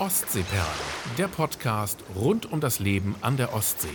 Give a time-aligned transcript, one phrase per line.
[0.00, 0.64] Ostseeperlen,
[1.18, 3.88] der Podcast rund um das Leben an der Ostsee.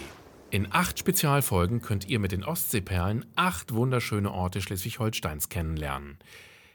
[0.50, 6.18] In acht Spezialfolgen könnt ihr mit den Ostseeperlen acht wunderschöne Orte Schleswig-Holsteins kennenlernen.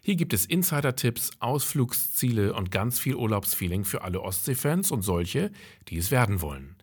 [0.01, 5.51] Hier gibt es Insider-Tipps, Ausflugsziele und ganz viel Urlaubsfeeling für alle Ostseefans und solche,
[5.89, 6.77] die es werden wollen.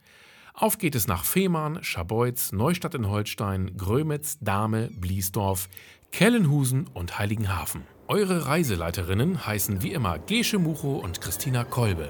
[0.54, 5.68] Auf geht es nach Fehmarn, Scharbeutz, Neustadt in Holstein, Grömitz, Dahme, Bliesdorf,
[6.12, 7.82] Kellenhusen und Heiligenhafen.
[8.07, 12.07] Eure Reiseleiterinnen heißen wie immer Gesche Mucho und Christina Kolbe.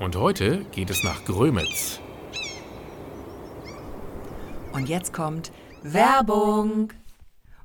[0.00, 2.00] Und heute geht es nach Grömitz.
[4.72, 6.90] Und jetzt kommt Werbung.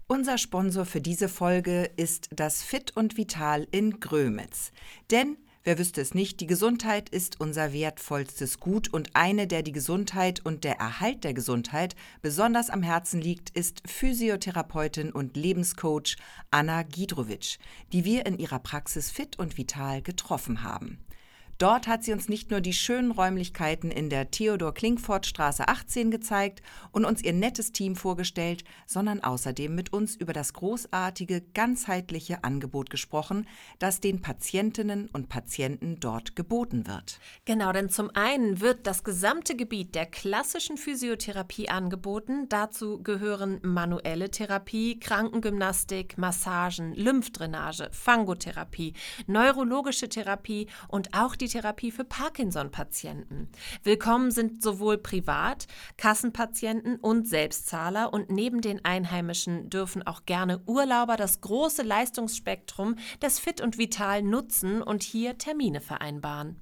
[0.08, 4.74] Unser Sponsor für diese Folge ist das Fit und Vital in Grömitz.
[5.12, 9.72] Denn Wer wüsste es nicht, die Gesundheit ist unser wertvollstes Gut und eine, der die
[9.72, 16.18] Gesundheit und der Erhalt der Gesundheit besonders am Herzen liegt, ist Physiotherapeutin und Lebenscoach
[16.52, 17.58] Anna Gidrovic,
[17.94, 21.00] die wir in ihrer Praxis fit und vital getroffen haben.
[21.58, 27.06] Dort hat sie uns nicht nur die schönen Räumlichkeiten in der Theodor-Klingfort-Straße 18 gezeigt und
[27.06, 33.48] uns ihr nettes Team vorgestellt, sondern außerdem mit uns über das großartige, ganzheitliche Angebot gesprochen,
[33.80, 37.22] das den Patientinnen und Patienten dort geboten wird.
[37.46, 42.50] Genau, denn zum einen wird das gesamte Gebiet der klassischen Physiotherapie angeboten.
[42.50, 48.94] Dazu gehören manuelle Therapie, Krankengymnastik, Massagen, Lymphdrainage, Fangotherapie,
[49.26, 53.50] neurologische Therapie und auch die die Therapie für Parkinson-Patienten.
[53.84, 61.18] Willkommen sind sowohl Privat-, Kassenpatienten und Selbstzahler und neben den Einheimischen dürfen auch gerne Urlauber
[61.18, 66.60] das große Leistungsspektrum des Fit und Vital nutzen und hier Termine vereinbaren.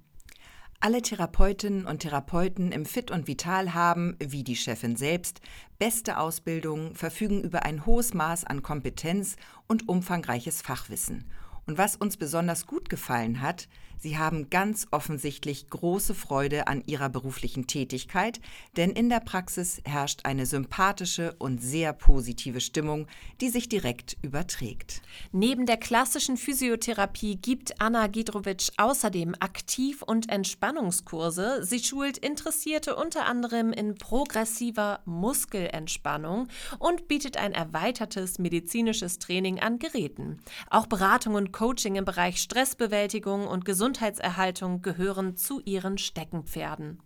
[0.82, 5.40] Alle Therapeutinnen und Therapeuten im Fit und Vital haben, wie die Chefin selbst,
[5.80, 11.24] beste Ausbildung, verfügen über ein hohes Maß an Kompetenz und umfangreiches Fachwissen.
[11.66, 13.70] Und was uns besonders gut gefallen hat,
[14.04, 18.42] Sie haben ganz offensichtlich große Freude an Ihrer beruflichen Tätigkeit,
[18.76, 23.08] denn in der Praxis herrscht eine sympathische und sehr positive Stimmung,
[23.40, 25.02] die sich direkt überträgt.
[25.32, 31.64] Neben der klassischen Physiotherapie gibt Anna Gidrovic außerdem Aktiv- und Entspannungskurse.
[31.64, 39.80] Sie schult Interessierte unter anderem in progressiver Muskelentspannung und bietet ein erweitertes medizinisches Training an
[39.80, 40.42] Geräten.
[40.70, 47.02] Auch Beratung und Coaching im Bereich Stressbewältigung und Gesundheit Gesundheitserhaltung gehören zu ihren Steckenpferden.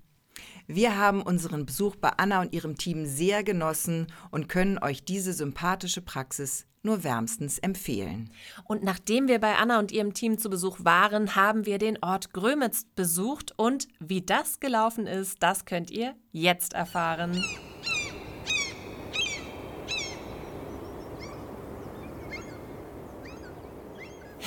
[0.67, 5.33] Wir haben unseren Besuch bei Anna und ihrem Team sehr genossen und können euch diese
[5.33, 8.29] sympathische Praxis nur wärmstens empfehlen.
[8.63, 12.31] Und nachdem wir bei Anna und ihrem Team zu Besuch waren, haben wir den Ort
[12.31, 17.44] Grömitz besucht und wie das gelaufen ist, das könnt ihr jetzt erfahren.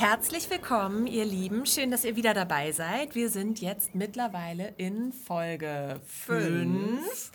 [0.01, 1.67] Herzlich willkommen, ihr Lieben.
[1.67, 3.13] Schön, dass ihr wieder dabei seid.
[3.13, 7.31] Wir sind jetzt mittlerweile in Folge 5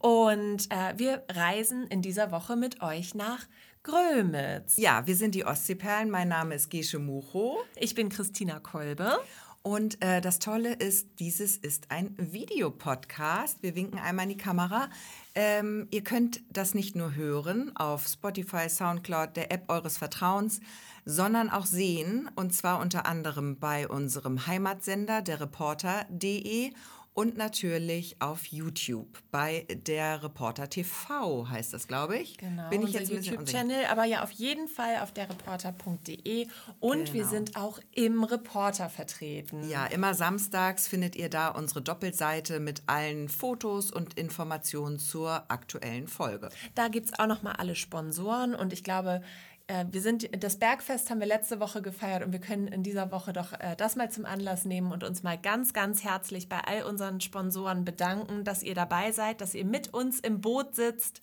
[0.00, 3.46] und äh, wir reisen in dieser Woche mit euch nach
[3.82, 4.76] Grömitz.
[4.76, 6.10] Ja, wir sind die Ostseeperlen.
[6.10, 7.56] Mein Name ist Gesche Mucho.
[7.76, 9.18] Ich bin Christina Kolbe.
[9.62, 13.62] Und äh, das Tolle ist, dieses ist ein Videopodcast.
[13.62, 14.90] Wir winken einmal in die Kamera.
[15.34, 20.60] Ähm, ihr könnt das nicht nur hören auf Spotify, Soundcloud, der App eures Vertrauens,
[21.04, 26.72] sondern auch sehen, und zwar unter anderem bei unserem Heimatsender, der Reporter.de
[27.12, 32.38] und natürlich auf YouTube bei der Reporter TV heißt das, glaube ich.
[32.38, 36.46] Genau, Bin ich jetzt YouTube-Channel, aber ja auf jeden Fall auf der Reporter.de
[36.78, 37.12] und genau.
[37.12, 39.68] wir sind auch im Reporter vertreten.
[39.68, 46.06] Ja, immer samstags findet ihr da unsere Doppelseite mit allen Fotos und Informationen zur aktuellen
[46.06, 46.48] Folge.
[46.76, 49.20] Da gibt es auch noch mal alle Sponsoren und ich glaube,
[49.70, 53.12] äh, wir sind, das Bergfest haben wir letzte Woche gefeiert und wir können in dieser
[53.12, 56.58] Woche doch äh, das mal zum Anlass nehmen und uns mal ganz, ganz herzlich bei
[56.58, 61.20] all unseren Sponsoren bedanken, dass ihr dabei seid, dass ihr mit uns im Boot sitzt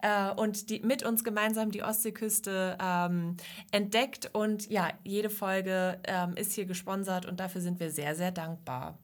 [0.00, 3.36] äh, und die, mit uns gemeinsam die Ostseeküste ähm,
[3.70, 4.30] entdeckt.
[4.32, 8.98] Und ja, jede Folge ähm, ist hier gesponsert und dafür sind wir sehr, sehr dankbar.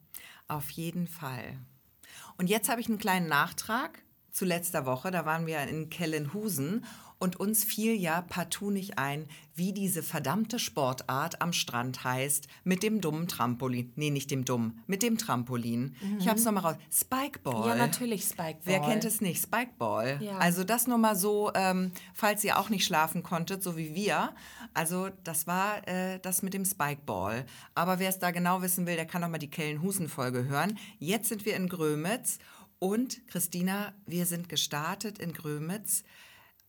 [0.49, 1.58] Auf jeden Fall.
[2.38, 5.10] Und jetzt habe ich einen kleinen Nachtrag zu letzter Woche.
[5.10, 6.84] Da waren wir in Kellenhusen
[7.18, 12.82] und uns fiel ja partout nicht ein, wie diese verdammte Sportart am Strand heißt, mit
[12.82, 13.92] dem dummen Trampolin.
[13.96, 15.96] Nee, nicht dem dummen, mit dem Trampolin.
[16.00, 16.18] Mhm.
[16.18, 16.76] Ich hab's nochmal raus.
[16.92, 17.68] Spikeball.
[17.68, 18.60] Ja, natürlich Spikeball.
[18.64, 19.42] Wer kennt es nicht?
[19.42, 20.18] Spikeball.
[20.20, 20.38] Ja.
[20.38, 24.34] Also das nur mal so, ähm, falls ihr auch nicht schlafen konntet, so wie wir.
[24.74, 27.46] Also das war äh, das mit dem Spikeball.
[27.74, 30.78] Aber wer es da genau wissen will, der kann noch mal die Kellenhusen-Folge hören.
[30.98, 32.38] Jetzt sind wir in Grömitz
[32.78, 36.04] und Christina, wir sind gestartet in Grömitz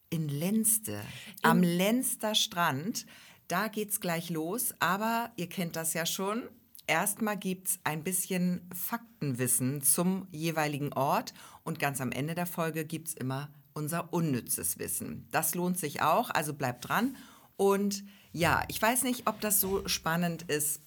[0.09, 1.01] in Lenste,
[1.41, 3.05] am Lenster Strand.
[3.47, 6.43] Da geht's gleich los, aber ihr kennt das ja schon.
[6.85, 11.33] Erstmal gibt es ein bisschen Faktenwissen zum jeweiligen Ort
[11.63, 15.27] und ganz am Ende der Folge gibt es immer unser unnützes Wissen.
[15.31, 17.15] Das lohnt sich auch, also bleibt dran.
[17.57, 20.81] Und ja, ich weiß nicht, ob das so spannend ist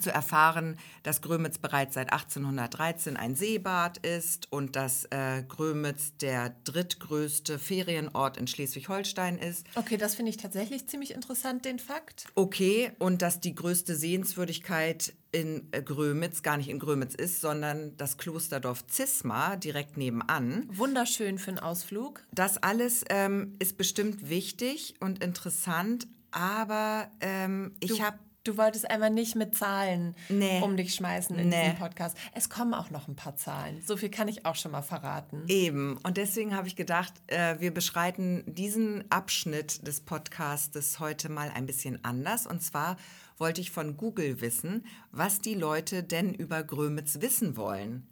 [0.00, 6.54] zu erfahren, dass Grömitz bereits seit 1813 ein Seebad ist und dass äh, Grömitz der
[6.64, 9.66] drittgrößte Ferienort in Schleswig-Holstein ist.
[9.74, 12.26] Okay, das finde ich tatsächlich ziemlich interessant, den Fakt.
[12.34, 17.96] Okay, und dass die größte Sehenswürdigkeit in äh, Grömitz gar nicht in Grömitz ist, sondern
[17.96, 20.68] das Klosterdorf Zisma direkt nebenan.
[20.70, 22.24] Wunderschön für einen Ausflug.
[22.32, 28.18] Das alles ähm, ist bestimmt wichtig und interessant, aber ähm, ich habe
[28.48, 30.62] Du wolltest einfach nicht mit Zahlen Nee.
[30.62, 31.64] um dich schmeißen in Nee.
[31.64, 32.16] diesem Podcast.
[32.34, 33.82] Es kommen auch noch ein paar Zahlen.
[33.86, 35.42] So viel kann ich auch schon mal verraten.
[35.48, 35.98] Eben.
[36.02, 41.66] Und deswegen habe ich gedacht, äh, wir beschreiten diesen Abschnitt des Podcastes heute mal ein
[41.66, 42.46] bisschen anders.
[42.46, 42.96] Und zwar
[43.36, 48.06] wollte ich von Google wissen, was die Leute denn über Grömitz wissen wollen.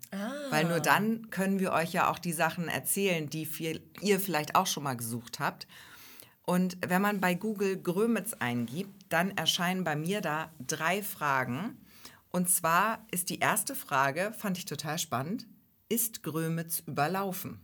[0.50, 4.54] Weil nur dann können wir euch ja auch die Sachen erzählen, die viel, ihr vielleicht
[4.54, 5.66] auch schon mal gesucht habt.
[6.44, 11.78] Und wenn man bei Google Grömitz eingibt, dann erscheinen bei mir da drei Fragen.
[12.30, 15.46] Und zwar ist die erste Frage, fand ich total spannend,
[15.88, 17.60] ist Grömitz überlaufen?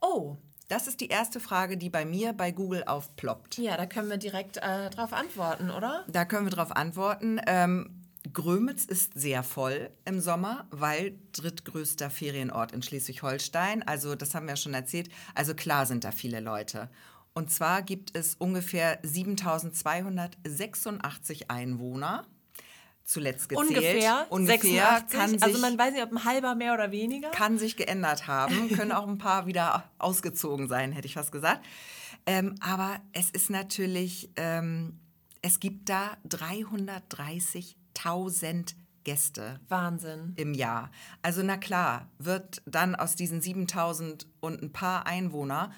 [0.00, 0.36] Oh,
[0.68, 3.56] Das ist die erste Frage, die bei mir bei Google aufploppt.
[3.58, 6.04] ja, da können wir direkt äh, drauf antworten, oder?
[6.08, 7.40] Da können wir darauf antworten.
[7.46, 8.02] Ähm,
[8.32, 13.82] Grömitz ist sehr voll im Sommer, weil drittgrößter Ferienort in Schleswig-Holstein.
[13.82, 15.08] Also das haben wir ja schon erzählt.
[15.34, 16.90] Also klar sind da viele Leute.
[17.38, 22.26] Und zwar gibt es ungefähr 7.286 Einwohner.
[23.04, 23.68] Zuletzt gezählt.
[23.68, 25.16] Ungefähr, Ungefähr 86.
[25.16, 27.30] kann sich, also man weiß nicht, ob ein halber mehr oder weniger.
[27.30, 31.64] kann sich geändert haben, können auch ein paar wieder ausgezogen sein, hätte ich fast gesagt.
[32.26, 34.98] Ähm, aber es ist natürlich, ähm,
[35.40, 38.74] es gibt da 330.000
[39.04, 40.32] Gäste Wahnsinn.
[40.34, 40.90] im Jahr.
[41.22, 45.74] Also na klar, wird dann aus diesen 7000 und ein paar Einwohner ein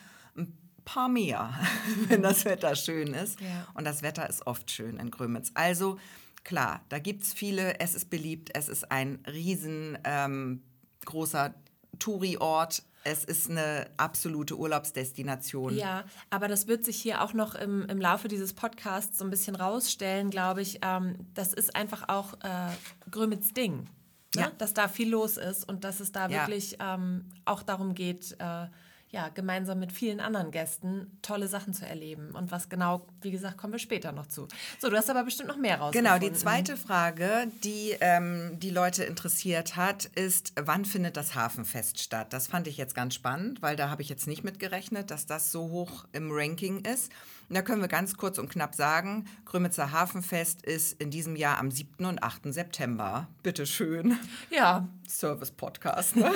[0.85, 1.53] paar mehr,
[2.09, 3.41] wenn das Wetter schön ist.
[3.41, 3.67] Ja.
[3.75, 5.51] Und das Wetter ist oft schön in Grömitz.
[5.55, 5.99] Also
[6.45, 10.63] klar, da gibt es viele, es ist beliebt, es ist ein riesen ähm,
[11.05, 11.55] großer
[11.99, 12.83] Touri-Ort.
[13.03, 15.75] Es ist eine absolute Urlaubsdestination.
[15.75, 19.31] Ja, aber das wird sich hier auch noch im, im Laufe dieses Podcasts so ein
[19.31, 20.81] bisschen rausstellen, glaube ich.
[20.83, 22.69] Ähm, das ist einfach auch äh,
[23.11, 23.89] Grömitz Ding.
[24.35, 24.43] Ne?
[24.43, 24.51] Ja.
[24.59, 26.43] Dass da viel los ist und dass es da Ja.
[26.43, 28.67] wirklich ähm, auch darum geht, äh,
[29.13, 32.31] ja, gemeinsam mit vielen anderen Gästen tolle Sachen zu erleben.
[32.31, 34.47] Und was genau, wie gesagt, kommen wir später noch zu.
[34.79, 36.13] So, du hast aber bestimmt noch mehr rausgefunden.
[36.13, 42.01] Genau, die zweite Frage, die ähm, die Leute interessiert hat, ist, wann findet das Hafenfest
[42.01, 42.33] statt?
[42.33, 45.51] Das fand ich jetzt ganz spannend, weil da habe ich jetzt nicht mitgerechnet, dass das
[45.51, 47.11] so hoch im Ranking ist.
[47.49, 51.59] Und da können wir ganz kurz und knapp sagen, Grömitzer Hafenfest ist in diesem Jahr
[51.59, 52.05] am 7.
[52.05, 52.55] und 8.
[52.55, 53.27] September.
[53.43, 54.17] Bitte schön.
[54.51, 56.15] Ja, Service-Podcast.
[56.15, 56.31] Ne?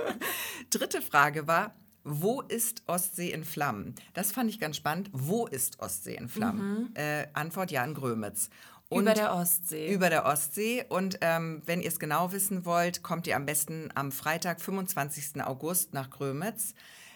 [0.70, 1.72] Dritte Frage war,
[2.04, 3.94] wo ist Ostsee in Flammen?
[4.14, 5.10] Das fand ich ganz spannend.
[5.12, 6.94] Wo ist Ostsee in Flammen?
[6.94, 8.50] Äh, Antwort ja in Grömitz.
[8.88, 9.92] Und über der Ostsee.
[9.92, 10.84] über der Ostsee.
[10.88, 15.42] Und ähm, wenn ihr es genau wissen wollt, kommt ihr am besten am Freitag, 25.
[15.44, 16.74] August nach Grömitz.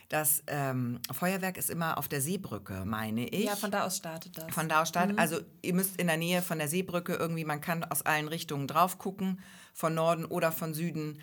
[0.09, 3.47] Das ähm, Feuerwerk ist immer auf der Seebrücke, meine ich.
[3.47, 4.55] ja, von da aus startet das.
[4.55, 5.19] Von da aus startet.
[5.19, 8.69] Also ihr müsst in der Nähe von der Seebrücke irgendwie, man kann aus allen Richtungen
[8.69, 9.41] drauf gucken,
[9.73, 11.21] von Norden oder von Süden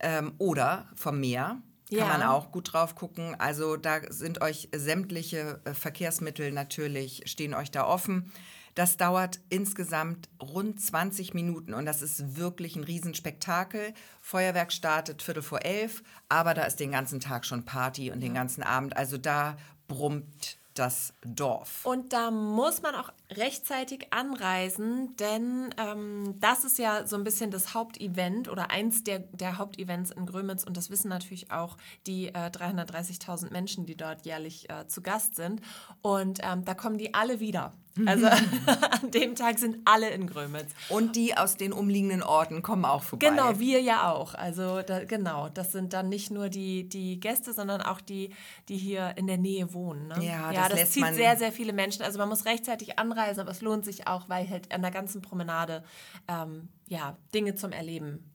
[0.00, 1.62] ähm, oder vom Meer.
[1.92, 2.18] Kann Ja.
[2.18, 3.34] man auch gut drauf gucken.
[3.38, 8.32] Also da sind euch sämtliche äh, Verkehrsmittel natürlich, stehen euch da offen.
[8.74, 13.92] Das dauert insgesamt rund 20 Minuten und das ist wirklich ein Riesenspektakel.
[14.22, 18.32] Feuerwerk startet Viertel vor elf, aber da ist den ganzen Tag schon Party und den
[18.32, 18.96] ganzen Abend.
[18.96, 19.58] Also da
[19.88, 21.84] brummt das Dorf.
[21.84, 27.50] Und da muss man auch rechtzeitig anreisen, denn ähm, das ist ja so ein bisschen
[27.50, 31.76] das Hauptevent oder eins der, der Hauptevents in Grömitz und das wissen natürlich auch
[32.06, 35.60] die äh, 330.000 Menschen, die dort jährlich äh, zu Gast sind.
[36.00, 37.72] Und ähm, da kommen die alle wieder.
[38.06, 38.26] Also
[39.02, 40.70] an dem Tag sind alle in Grömitz.
[40.88, 43.28] Und die aus den umliegenden Orten kommen auch vorbei.
[43.28, 44.34] Genau, wir ja auch.
[44.34, 48.30] Also da, genau, das sind dann nicht nur die, die Gäste, sondern auch die,
[48.68, 50.08] die hier in der Nähe wohnen.
[50.08, 50.16] Ne?
[50.20, 52.02] Ja, ja das das, zieht sehr, sehr viele Menschen.
[52.02, 55.22] Also man muss rechtzeitig anreisen, aber es lohnt sich auch, weil halt an der ganzen
[55.22, 55.84] Promenade
[56.28, 58.30] ähm, ja, Dinge zum Erleben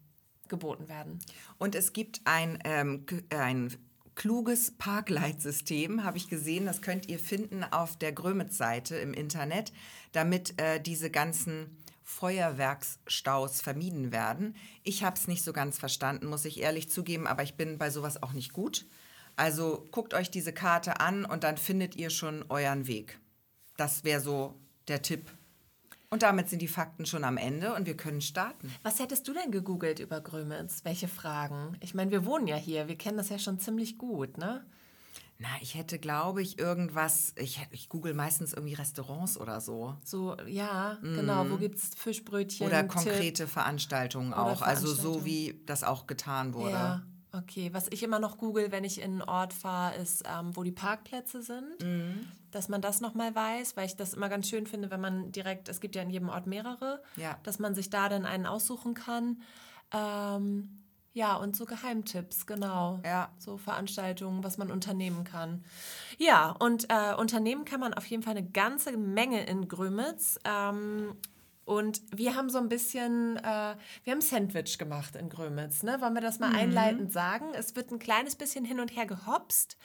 [0.47, 1.19] geboten werden.
[1.57, 3.75] Und es gibt ein, ähm, ein
[4.17, 6.65] kluges Parkleitsystem, habe ich gesehen.
[6.65, 9.71] Das könnt ihr finden auf der Grömitz-Seite im Internet,
[10.11, 14.55] damit äh, diese ganzen Feuerwerksstaus vermieden werden.
[14.83, 17.89] Ich habe es nicht so ganz verstanden, muss ich ehrlich zugeben, aber ich bin bei
[17.91, 18.85] sowas auch nicht gut.
[19.35, 23.19] Also guckt euch diese Karte an und dann findet ihr schon euren Weg.
[23.77, 25.31] Das wäre so der Tipp.
[26.09, 28.73] Und damit sind die Fakten schon am Ende und wir können starten.
[28.81, 30.85] Was hättest du denn gegoogelt über Grömitz?
[30.85, 31.75] Welche Fragen?
[31.81, 34.65] Ich meine, wir wohnen ja hier, wir kennen das ja schon ziemlich gut, ne?
[35.39, 37.33] Na, ich hätte, glaube ich, irgendwas.
[37.35, 39.95] Ich, ich google meistens irgendwie Restaurants oder so.
[40.03, 41.15] So, ja, mm.
[41.15, 41.49] genau.
[41.49, 42.65] Wo gibt es Fischbrötchen?
[42.65, 43.49] Oder konkrete Tipp?
[43.49, 44.61] Veranstaltungen auch.
[44.61, 46.71] Oder also so wie das auch getan wurde.
[46.71, 47.03] Ja.
[47.37, 50.63] Okay, was ich immer noch google, wenn ich in einen Ort fahre, ist, ähm, wo
[50.63, 51.83] die Parkplätze sind.
[51.83, 52.27] Mhm.
[52.51, 55.69] Dass man das nochmal weiß, weil ich das immer ganz schön finde, wenn man direkt,
[55.69, 57.37] es gibt ja in jedem Ort mehrere, ja.
[57.43, 59.41] dass man sich da dann einen aussuchen kann.
[59.91, 62.99] Ähm, ja, und so Geheimtipps, genau.
[63.03, 63.29] Ja.
[63.39, 65.63] So Veranstaltungen, was man unternehmen kann.
[66.17, 70.39] Ja, und äh, unternehmen kann man auf jeden Fall eine ganze Menge in Grömitz.
[70.43, 71.15] Ähm,
[71.67, 75.83] und wir haben so ein bisschen, äh, wir haben Sandwich gemacht in Grömitz.
[75.83, 75.99] Ne?
[75.99, 76.55] Wollen wir das mal mhm.
[76.55, 77.47] einleitend sagen?
[77.53, 79.77] Es wird ein kleines bisschen hin und her gehopst.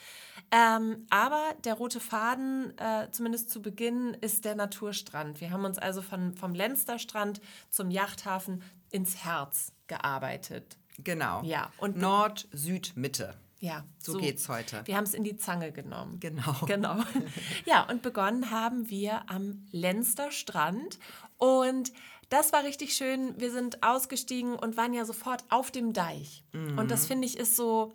[0.49, 5.41] Ähm, aber der rote Faden, äh, zumindest zu Beginn, ist der Naturstrand.
[5.41, 10.77] Wir haben uns also von, vom Lensterstrand zum Yachthafen ins Herz gearbeitet.
[10.99, 11.43] Genau.
[11.43, 11.69] Ja.
[11.79, 13.35] Und Nord, Süd, Mitte.
[13.63, 14.81] Ja, so, so geht's heute.
[14.83, 16.19] Wir haben es in die Zange genommen.
[16.19, 16.53] Genau.
[16.67, 16.97] Genau.
[17.65, 20.99] Ja, und begonnen haben wir am Lenster Strand
[21.37, 21.93] und
[22.27, 23.39] das war richtig schön.
[23.39, 26.43] Wir sind ausgestiegen und waren ja sofort auf dem Deich.
[26.51, 26.77] Mhm.
[26.77, 27.93] Und das finde ich ist so,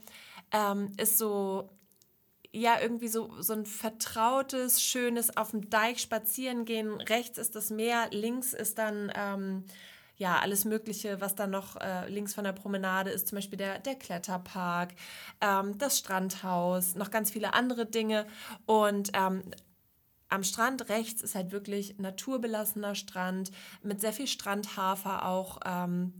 [0.52, 1.68] ähm, ist so,
[2.50, 6.98] ja, irgendwie so, so ein vertrautes, schönes auf dem Deich spazieren gehen.
[6.98, 9.64] Rechts ist das Meer, links ist dann ähm,
[10.18, 13.78] ja, alles Mögliche, was dann noch äh, links von der Promenade ist, zum Beispiel der,
[13.78, 14.94] der Kletterpark,
[15.40, 18.26] ähm, das Strandhaus, noch ganz viele andere Dinge.
[18.66, 19.42] Und ähm,
[20.28, 25.60] am Strand rechts ist halt wirklich naturbelassener Strand mit sehr viel Strandhafer auch.
[25.64, 26.12] Ähm,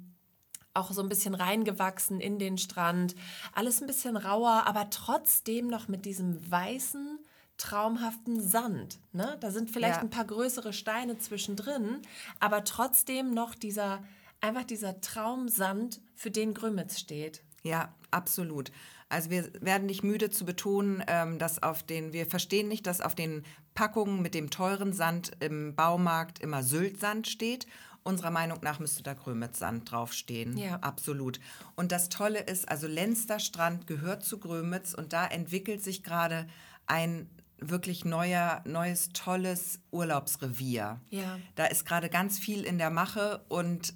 [0.75, 3.17] auch so ein bisschen reingewachsen in den Strand.
[3.53, 7.19] Alles ein bisschen rauer, aber trotzdem noch mit diesem weißen,
[7.59, 9.01] traumhaften Sand.
[9.13, 9.37] Ne?
[9.41, 10.01] Da sind vielleicht ja.
[10.01, 12.01] ein paar größere Steine zwischendrin,
[12.41, 14.03] aber trotzdem noch dieser,
[14.41, 17.45] einfach dieser Traumsand, für den Grömitz steht.
[17.63, 18.73] Ja, absolut.
[19.09, 23.01] Also wir werden nicht müde zu betonen, ähm, dass auf den, wir verstehen nicht, dass
[23.01, 27.67] auf den Packungen mit dem teuren Sand im Baumarkt immer Syltsand steht.
[28.03, 30.57] Unserer Meinung nach müsste da Grömitz-Sand draufstehen.
[30.57, 30.77] Ja.
[30.77, 31.41] Absolut.
[31.77, 36.47] Und das Tolle ist, also Lenster Strand gehört zu Grömitz und da entwickelt sich gerade
[36.87, 37.29] ein
[37.61, 41.01] wirklich neuer, neues, tolles Urlaubsrevier.
[41.11, 41.39] Ja.
[41.55, 43.95] Da ist gerade ganz viel in der Mache und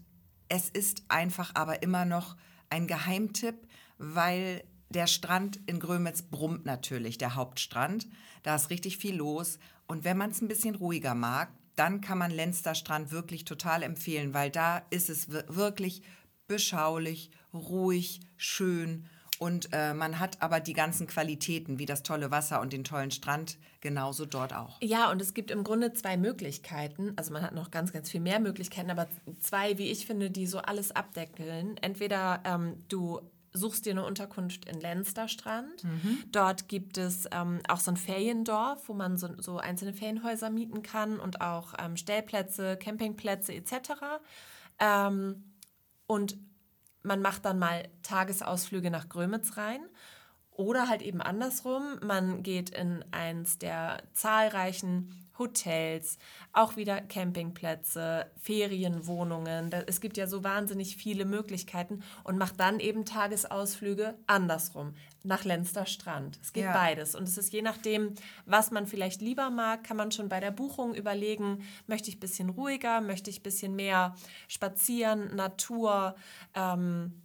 [0.49, 2.37] es ist einfach aber immer noch
[2.71, 3.66] ein Geheimtipp,
[3.99, 8.09] weil der Strand in Grömitz brummt natürlich, der Hauptstrand.
[8.42, 9.59] Da ist richtig viel los.
[9.87, 13.83] Und wenn man es ein bisschen ruhiger mag, dann kann man Lenster Strand wirklich total
[13.83, 16.02] empfehlen, weil da ist es wirklich
[16.47, 19.09] beschaulich, ruhig, schön
[19.43, 23.11] und äh, man hat aber die ganzen Qualitäten, wie das tolle Wasser und den tollen
[23.11, 24.81] Strand, genauso dort auch.
[24.81, 27.13] Ja, und es gibt im Grunde zwei Möglichkeiten.
[27.17, 29.09] Also man hat noch ganz, ganz viel mehr Möglichkeiten, aber
[29.41, 31.77] zwei, wie ich finde, die so alles abdeckeln.
[31.79, 33.21] Entweder ähm, du
[33.53, 35.83] suchst dir eine Unterkunft in Lensterstrand.
[35.83, 36.19] Mhm.
[36.31, 40.85] Dort gibt es ähm, auch so ein Feriendorf, wo man so, so einzelne Ferienhäuser mieten
[40.85, 43.73] kann und auch ähm, Stellplätze, Campingplätze etc.
[44.79, 45.43] Ähm,
[46.07, 46.37] und
[47.02, 49.80] man macht dann mal Tagesausflüge nach Grömitz rein.
[50.50, 56.19] Oder halt eben andersrum, man geht in eins der zahlreichen Hotels,
[56.53, 59.73] auch wieder Campingplätze, Ferienwohnungen.
[59.87, 65.87] Es gibt ja so wahnsinnig viele Möglichkeiten und macht dann eben Tagesausflüge andersrum, nach Lenster
[65.87, 66.39] Strand.
[66.43, 66.73] Es geht ja.
[66.73, 67.15] beides.
[67.15, 68.15] Und es ist je nachdem,
[68.47, 72.21] was man vielleicht lieber mag, kann man schon bei der Buchung überlegen, möchte ich ein
[72.21, 74.15] bisschen ruhiger, möchte ich ein bisschen mehr
[74.49, 76.15] spazieren, Natur,
[76.55, 77.23] ähm,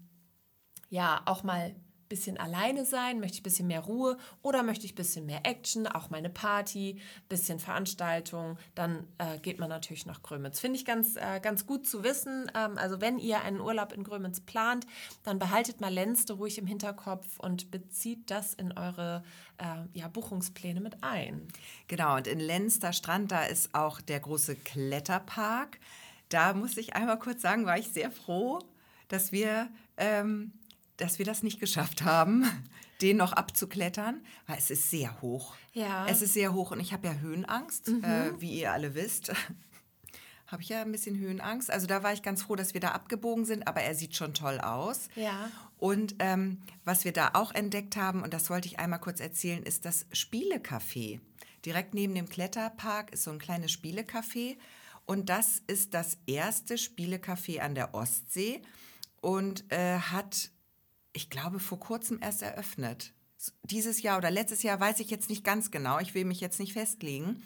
[0.90, 1.76] ja, auch mal
[2.10, 3.20] bisschen alleine sein?
[3.20, 6.30] Möchte ich ein bisschen mehr Ruhe oder möchte ich ein bisschen mehr Action, auch meine
[6.30, 7.00] Party,
[7.30, 8.58] bisschen Veranstaltung?
[8.76, 10.60] Dann äh, geht man natürlich nach Grömitz.
[10.60, 12.52] Finde ich ganz, äh, ganz gut zu wissen.
[12.56, 14.86] Ähm, also wenn ihr einen Urlaub in Grömitz plant,
[15.24, 19.24] dann behaltet mal Lenste ruhig im Hinterkopf und bezieht das in eure
[19.58, 21.48] äh, ja, Buchungspläne mit ein.
[21.88, 25.80] Genau, und in Lenster Strand, da ist auch der große Kletterpark.
[26.30, 28.60] Da muss ich einmal kurz sagen, war ich sehr froh,
[29.08, 30.52] dass wir ähm,
[30.98, 32.46] dass wir das nicht geschafft haben,
[33.02, 35.56] den noch abzuklettern, weil es ist sehr hoch.
[35.74, 36.08] Ja.
[36.08, 38.04] Es ist sehr hoch und ich habe ja Höhenangst, mhm.
[38.04, 39.32] äh, wie ihr alle wisst.
[40.48, 41.70] habe ich ja ein bisschen Höhenangst.
[41.70, 44.34] Also da war ich ganz froh, dass wir da abgebogen sind, aber er sieht schon
[44.34, 45.10] toll aus.
[45.16, 45.52] Ja.
[45.78, 49.62] Und ähm, was wir da auch entdeckt haben, und das wollte ich einmal kurz erzählen,
[49.62, 51.20] ist das Spielecafé.
[51.66, 54.58] Direkt neben dem Kletterpark ist so ein kleines Spielecafé.
[55.06, 58.62] Und das ist das erste Spielecafé an der Ostsee
[59.22, 60.52] und äh, hat
[61.18, 63.12] ich glaube, vor kurzem erst eröffnet.
[63.64, 66.00] Dieses Jahr oder letztes Jahr weiß ich jetzt nicht ganz genau.
[66.00, 67.44] Ich will mich jetzt nicht festlegen.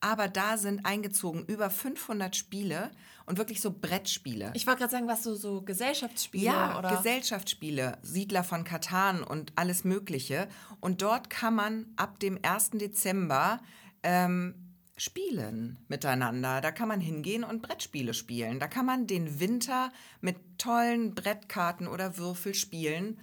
[0.00, 2.90] aber da sind eingezogen über 500 Spiele
[3.26, 4.50] und wirklich so Brettspiele.
[4.54, 6.96] Ich wollte gerade sagen, was so, so Gesellschaftsspiele Ja, oder.
[6.96, 10.48] Gesellschaftsspiele, Siedler von Katan und alles Mögliche.
[10.80, 12.70] Und dort kann man ab dem 1.
[12.70, 13.60] Dezember
[14.02, 16.60] ähm, spielen miteinander.
[16.60, 18.60] Da kann man hingehen und Brettspiele spielen.
[18.60, 23.18] Da kann man den Winter mit tollen Brettkarten oder Würfelspielen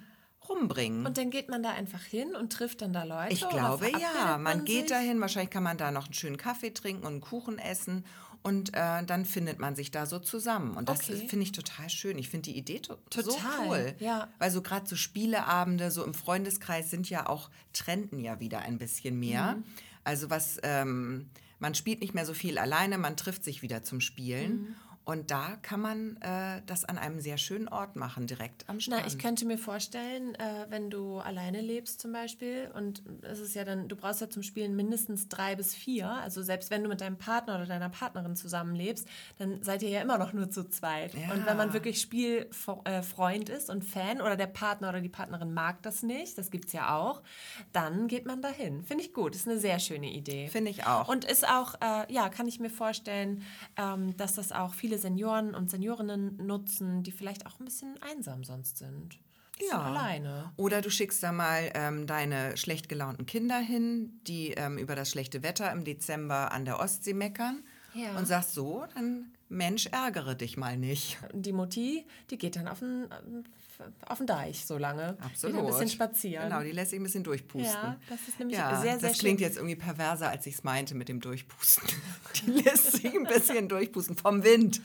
[0.48, 1.06] rumbringen.
[1.06, 3.34] und dann geht man da einfach hin und trifft dann da Leute.
[3.34, 4.90] Ich glaube ja, verabredet man geht sich?
[4.90, 8.04] dahin, wahrscheinlich kann man da noch einen schönen Kaffee trinken und einen Kuchen essen
[8.42, 10.76] und äh, dann findet man sich da so zusammen.
[10.76, 11.28] Und das Okay.
[11.28, 12.18] finde ich total schön.
[12.18, 13.96] Ich finde die Idee to so Total, cool.
[14.00, 14.28] ja.
[14.40, 18.80] Weil so gerade so Spieleabende, so im Freundeskreis sind ja auch, trenden ja wieder ein
[18.80, 19.56] bisschen mehr.
[19.58, 19.64] Mhm.
[20.06, 24.02] Also was, ähm, man spielt nicht mehr so viel alleine, man trifft sich wieder zum
[24.02, 24.52] Spielen.
[24.52, 24.76] Mhm.
[25.10, 29.02] Und da kann man äh, das an einem sehr schönen Ort machen, direkt am Strand.
[29.02, 33.56] Na, ich könnte mir vorstellen, äh, wenn du alleine lebst zum Beispiel und es ist
[33.56, 36.08] ja dann, du brauchst ja zum Spielen mindestens drei bis vier.
[36.08, 39.08] Also selbst wenn du mit deinem Partner oder deiner Partnerin zusammenlebst,
[39.40, 41.16] dann seid ihr ja immer noch nur zu zweit.
[41.16, 41.34] Ja.
[41.34, 45.82] Und wenn man wirklich Spielfreund ist und Fan oder der Partner oder die Partnerin mag
[45.82, 47.24] das nicht, das gibt es ja auch,
[47.72, 48.84] dann geht man dahin.
[48.84, 50.50] Finde ich gut, ist eine sehr schöne Idee.
[50.50, 51.10] Finde ich auch.
[51.10, 53.42] Und ist auch, äh, ja, kann ich mir vorstellen,
[53.76, 58.44] ähm, dass das auch viele Senioren und Seniorinnen nutzen, die vielleicht auch ein bisschen einsam
[58.44, 59.20] sonst sind.
[59.60, 60.54] So alleine.
[60.56, 65.10] Oder du schickst da mal ähm, deine schlecht gelaunten Kinder hin, die ähm, über das
[65.10, 67.64] schlechte Wetter im Dezember an der Ostsee meckern.
[67.94, 68.18] Ja.
[68.18, 71.18] Und sagst so, dann Mensch, ärgere dich mal nicht.
[71.34, 73.10] Die Mutti, die geht dann auf ähm,
[74.08, 75.18] auf den Deich so lange.
[75.22, 75.56] Absolut.
[75.56, 76.50] Geht ein bisschen spazieren.
[76.50, 77.64] Genau, die lässt sich ein bisschen durchpusten.
[77.66, 79.48] Ja, das ist nämlich ja, sehr, sehr Das klingt schön.
[79.48, 81.88] jetzt irgendwie perverser, als ich es meinte mit dem Durchpusten.
[82.46, 84.82] Die lässt sich ein bisschen durchpusten vom Wind.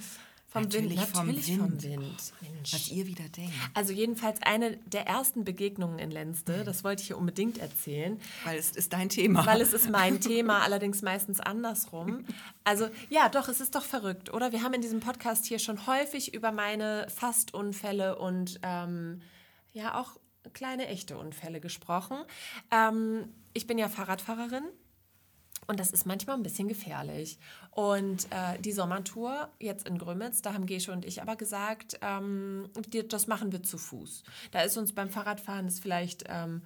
[0.54, 1.58] Vom Natürlich Wind, vom natürlich Wind.
[1.60, 2.32] vom Wind.
[2.42, 2.72] Mensch.
[2.72, 3.52] Was ihr wieder denkt.
[3.74, 8.56] Also jedenfalls eine der ersten Begegnungen in Lenste, das wollte ich hier unbedingt erzählen, Weil
[8.56, 9.44] es ist dein Thema.
[9.46, 12.24] weil es ist mein Thema, allerdings meistens andersrum.
[12.62, 14.52] Also ja, doch, es ist doch verrückt, oder?
[14.52, 19.22] Wir haben in diesem Podcast hier schon häufig über meine Fastunfälle und ähm,
[19.72, 20.20] ja auch
[20.52, 22.16] kleine echte Unfälle gesprochen.
[22.70, 24.62] Ähm, ich bin ja Fahrradfahrerin.
[25.66, 27.38] Und das ist manchmal ein bisschen gefährlich.
[27.70, 32.68] Und äh, die Sommertour jetzt in Grömitz, da haben Gesche und ich aber gesagt, ähm,
[33.08, 34.22] das machen wir zu Fuß.
[34.52, 36.62] Da ist uns beim Fahrradfahren ist vielleicht, ähm,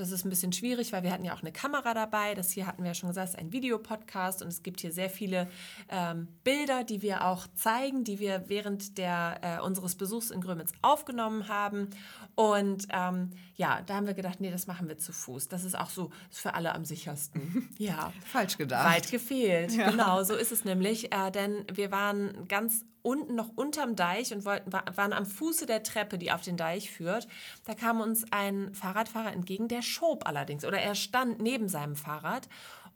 [0.00, 2.34] das ist ein bisschen schwierig, weil wir hatten ja auch eine Kamera dabei.
[2.34, 5.10] Das hier hatten wir ja schon gesagt, ist ein Videopodcast und es gibt hier sehr
[5.10, 5.48] viele
[5.88, 10.72] ähm, Bilder, die wir auch zeigen, die wir während der, äh, unseres Besuchs in Grömitz
[10.82, 11.88] aufgenommen haben.
[12.34, 15.48] Und ähm, ja, da haben wir gedacht, nee, das machen wir zu Fuß.
[15.48, 17.68] Das ist auch so ist für alle am sichersten.
[17.78, 18.12] ja.
[18.24, 18.88] Falsch gedacht.
[18.88, 19.76] Weit gefehlt.
[19.76, 21.12] Genau, so ist es nämlich.
[21.12, 25.66] Äh, denn wir waren ganz unten noch unterm Deich und wollten, wa- waren am Fuße
[25.66, 27.26] der Treppe, die auf den Deich führt.
[27.64, 30.64] Da kam uns ein Fahrradfahrer entgegen, der schob allerdings.
[30.64, 32.48] Oder er stand neben seinem Fahrrad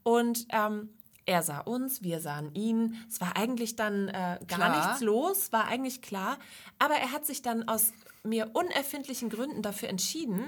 [0.03, 0.91] und ähm,
[1.27, 3.03] er sah uns, wir sahen ihn.
[3.09, 4.77] Es war eigentlich dann äh, gar Klar.
[4.89, 6.39] nichts los, war eigentlich klar.
[6.79, 10.45] Aber er hat sich dann aus mir unerfindlichen Gründen dafür entschieden,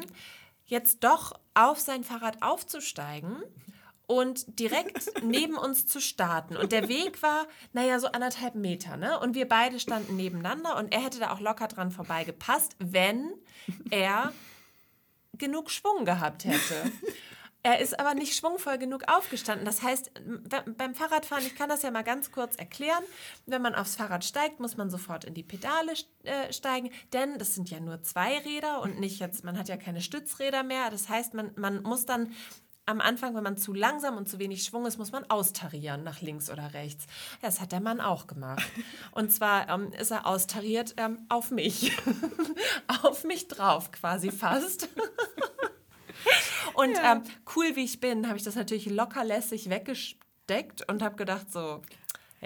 [0.67, 3.37] jetzt doch auf sein Fahrrad aufzusteigen
[4.07, 6.57] und direkt neben uns zu starten.
[6.57, 9.19] Und der Weg war, naja, so anderthalb Meter, ne?
[9.21, 13.33] Und wir beide standen nebeneinander und er hätte da auch locker dran vorbeigepasst, wenn
[13.91, 14.33] er
[15.39, 16.91] genug Schwung gehabt hätte.
[17.63, 19.67] Er ist aber nicht schwungvoll genug aufgestanden.
[19.67, 23.03] Das heißt, be- beim Fahrradfahren, ich kann das ja mal ganz kurz erklären,
[23.45, 27.57] wenn man aufs Fahrrad steigt, muss man sofort in die Pedale äh, steigen, denn das
[27.57, 30.91] sind ja nur zwei Räder und nicht jetzt, man hat ja keine Stützräder mehr.
[30.91, 32.33] Das heißt, man, man muss dann
[32.87, 36.21] am Anfang, wenn man zu langsam und zu wenig Schwung ist, muss man austarieren nach
[36.21, 37.07] links oder rechts.
[37.43, 38.65] Ja, das hat der Mann auch gemacht.
[39.11, 41.93] Und zwar ähm, ist er austariert ähm, auf mich.
[43.03, 44.89] auf mich drauf quasi fast.
[46.75, 47.23] Und ähm,
[47.57, 51.83] cool wie ich bin, habe ich das natürlich locker lässig weggesteckt und habe gedacht so,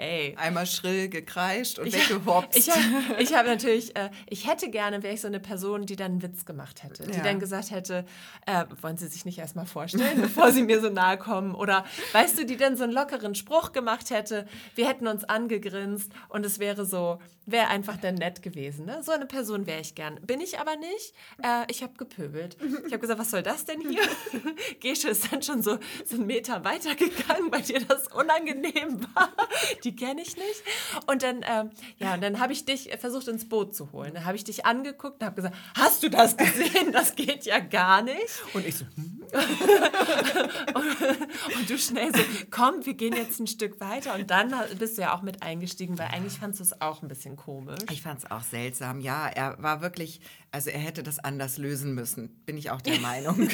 [0.01, 2.57] hey, Einmal schrill gekreischt und ich, weggehopst.
[2.57, 5.95] ich, hab- ich habe natürlich, äh, ich hätte gerne, wäre ich so eine Person, die
[5.95, 7.03] dann einen Witz gemacht hätte.
[7.07, 7.23] Die Ja.
[7.23, 8.05] dann gesagt hätte,
[8.45, 11.53] äh, wollen Sie sich nicht erstmal vorstellen, bevor Sie mir so nahe kommen?
[11.55, 14.47] Oder weißt du, die dann so einen lockeren Spruch gemacht hätte.
[14.75, 18.85] Wir hätten uns angegrinst und es wäre so, wäre einfach dann nett gewesen.
[18.85, 19.01] Ne?
[19.03, 20.19] So eine Person wäre ich gern.
[20.21, 21.13] Bin ich aber nicht.
[21.43, 22.57] Äh, ich habe gepöbelt.
[22.87, 24.01] Ich habe gesagt, was soll das denn hier?
[24.79, 29.29] Gesche ist dann schon so, so einen Meter weitergegangen, weil dir das unangenehm war.
[29.83, 30.63] Die kenne ich nicht.
[31.07, 34.13] Und dann, ähm, ja, und dann habe ich dich versucht ins Boot zu holen.
[34.13, 36.91] Dann habe ich dich angeguckt und habe gesagt, hast du das gesehen?
[36.91, 38.17] Das geht ja gar nicht.
[38.53, 39.17] und ich so, hm?
[41.55, 44.15] Und du schnell so, komm, wir gehen jetzt ein Stück weiter.
[44.15, 47.07] Und dann bist du ja auch mit eingestiegen, weil eigentlich fandst du es auch ein
[47.07, 47.79] bisschen komisch.
[47.91, 48.99] Ich fand es auch seltsam.
[48.99, 52.99] Ja, er war wirklich, also er hätte das anders lösen müssen, bin ich auch der
[52.99, 53.49] Meinung.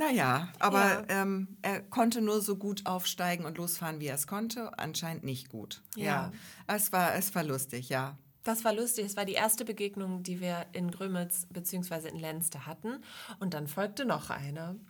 [0.00, 1.22] Naja, aber Ja.
[1.22, 4.78] ähm, er konnte nur so gut aufsteigen und losfahren, wie er es konnte.
[4.78, 5.82] Anscheinend nicht gut.
[5.94, 6.32] Ja.
[6.66, 8.16] Es, war, es war lustig, ja.
[8.42, 9.04] Das war lustig.
[9.04, 12.08] Es war die erste Begegnung, die wir in Grömitz bzw.
[12.08, 13.02] in Lenste hatten.
[13.40, 14.80] Und dann folgte noch eine.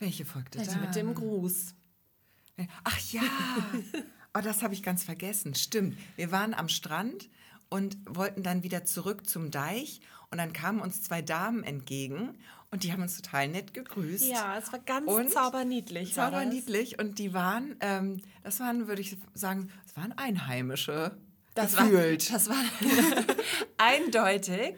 [0.00, 0.78] Welche folgte Also da?
[0.80, 1.76] mit dem Gruß.
[2.82, 3.22] Ach ja,
[4.36, 5.54] oh, das habe ich ganz vergessen.
[5.54, 5.96] Stimmt.
[6.16, 7.30] Wir waren am Strand
[7.70, 10.00] und wollten dann wieder zurück zum Deich.
[10.32, 12.36] Und dann kamen uns zwei Damen entgegen
[12.72, 14.24] und die haben uns total nett gegrüßt.
[14.24, 16.16] Ja, es war ganz Und zauberniedlich.
[16.16, 16.30] war.
[16.30, 16.98] Zauberniedlich.
[16.98, 21.16] Und die waren, ähm, das waren, würde ich sagen, das waren Einheimische.
[21.54, 22.32] Das war, gefühlt.
[22.32, 22.56] das war
[23.76, 24.74] eindeutig,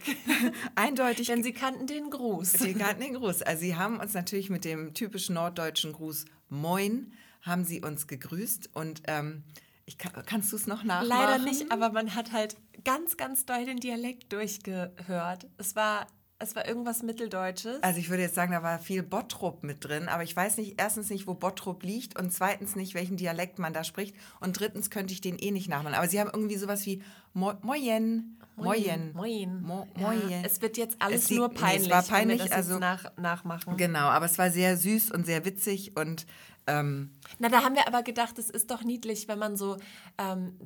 [0.75, 2.55] Eindeutig denn sie kannten den Gruß.
[2.55, 3.43] Sie kannten den Gruß.
[3.43, 8.71] Also sie haben uns natürlich mit dem typischen norddeutschen Gruß Moin, haben sie uns gegrüßt.
[8.75, 9.45] Und ähm,
[9.87, 11.09] ich kann, kannst du es noch nachmachen?
[11.09, 15.47] Leider nicht, aber man hat halt ganz, ganz doll den Dialekt durchgehört.
[15.59, 17.83] Es war, es war irgendwas Mitteldeutsches.
[17.83, 20.75] Also ich würde jetzt sagen, da war viel Bottrop mit drin, aber ich weiß nicht,
[20.81, 24.91] erstens nicht, wo Bottrop liegt und zweitens nicht, welchen Dialekt man da spricht und drittens
[24.91, 25.95] könnte ich den eh nicht nachmachen.
[25.95, 29.63] Aber sie haben irgendwie sowas wie Mo Moyen, Moyen, Moin.
[29.63, 30.13] Mo Ja,
[30.45, 32.79] es wird jetzt alles Es sieht- nur nee, es peinlich, war wenn peinlich, das also-
[32.79, 33.77] nach, nachmachen.
[33.77, 36.27] Genau, aber es war sehr süß und sehr witzig und
[36.67, 39.77] ähm, Na, da haben wir aber gedacht, es ist doch niedlich, wenn man so,
[40.19, 40.57] ähm,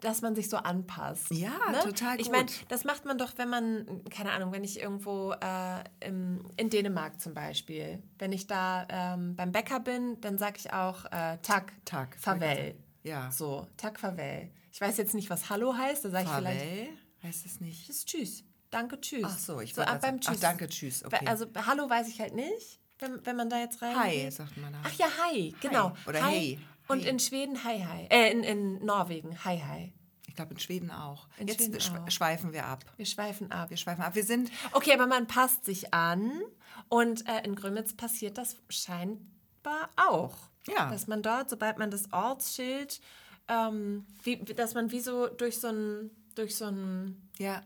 [0.00, 1.30] dass man sich so anpasst.
[1.30, 1.50] Ja,
[1.82, 2.32] total Ich gut.
[2.36, 6.70] meine, das macht man doch, wenn man, keine Ahnung, wenn ich irgendwo äh, im, in
[6.70, 11.38] Dänemark zum Beispiel, wenn ich da ähm, beim Bäcker bin, dann sage ich auch äh,
[11.42, 12.74] Tak, Tak, Farvel.
[13.02, 13.30] ja.
[13.30, 14.50] So, Tak, Farvel.
[14.72, 16.88] Ich weiß jetzt nicht, was Hallo heißt, da sage ich vielleicht, Farvel
[17.22, 17.86] heißt es nicht.
[17.86, 18.44] Tschüss, Tschüss.
[18.70, 19.24] Danke, Tschüss.
[19.24, 20.36] Ach so, ich so ab beim Tschüss.
[20.36, 21.26] Ach, danke, Tschüss, okay.
[21.26, 23.96] Also Hallo weiß ich halt nicht, wenn, wenn man da jetzt rein.
[23.98, 24.80] Hi, sagt man da.
[24.84, 25.92] Ach ja, hi, genau.
[26.06, 26.32] Oder hi.
[26.34, 26.58] hey.
[26.88, 27.08] Und Hi.
[27.08, 28.06] in Schweden hi hi.
[28.10, 29.92] Äh, in, in Norwegen hi hi.
[30.28, 31.28] Ich glaube in Schweden auch.
[31.38, 32.10] In Jetzt Schweden schwe- auch.
[32.10, 32.84] schweifen wir ab.
[32.96, 33.70] Wir schweifen ab.
[33.70, 34.14] Wir schweifen ab.
[34.14, 36.40] Wir sind Okay, aber man passt sich an
[36.88, 40.36] und äh, in Grömitz passiert das scheinbar auch.
[40.68, 40.90] Ja.
[40.90, 43.00] Dass man dort, sobald man das Ortsschild,
[43.48, 47.62] ähm, wie, dass man wie so durch so ein, durch so ein ja,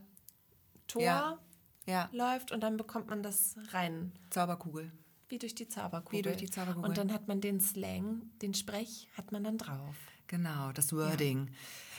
[0.87, 1.38] Tor Ja.
[1.87, 4.12] ja, läuft und dann bekommt man das rein.
[4.30, 4.92] Zauberkugel.
[5.30, 6.18] Wie durch die Zauberkugel.
[6.18, 6.88] Wie durch die Zauberkugel.
[6.88, 9.96] Und dann hat man den Slang, den Sprech, hat man dann drauf.
[10.26, 11.50] Genau, das Wording.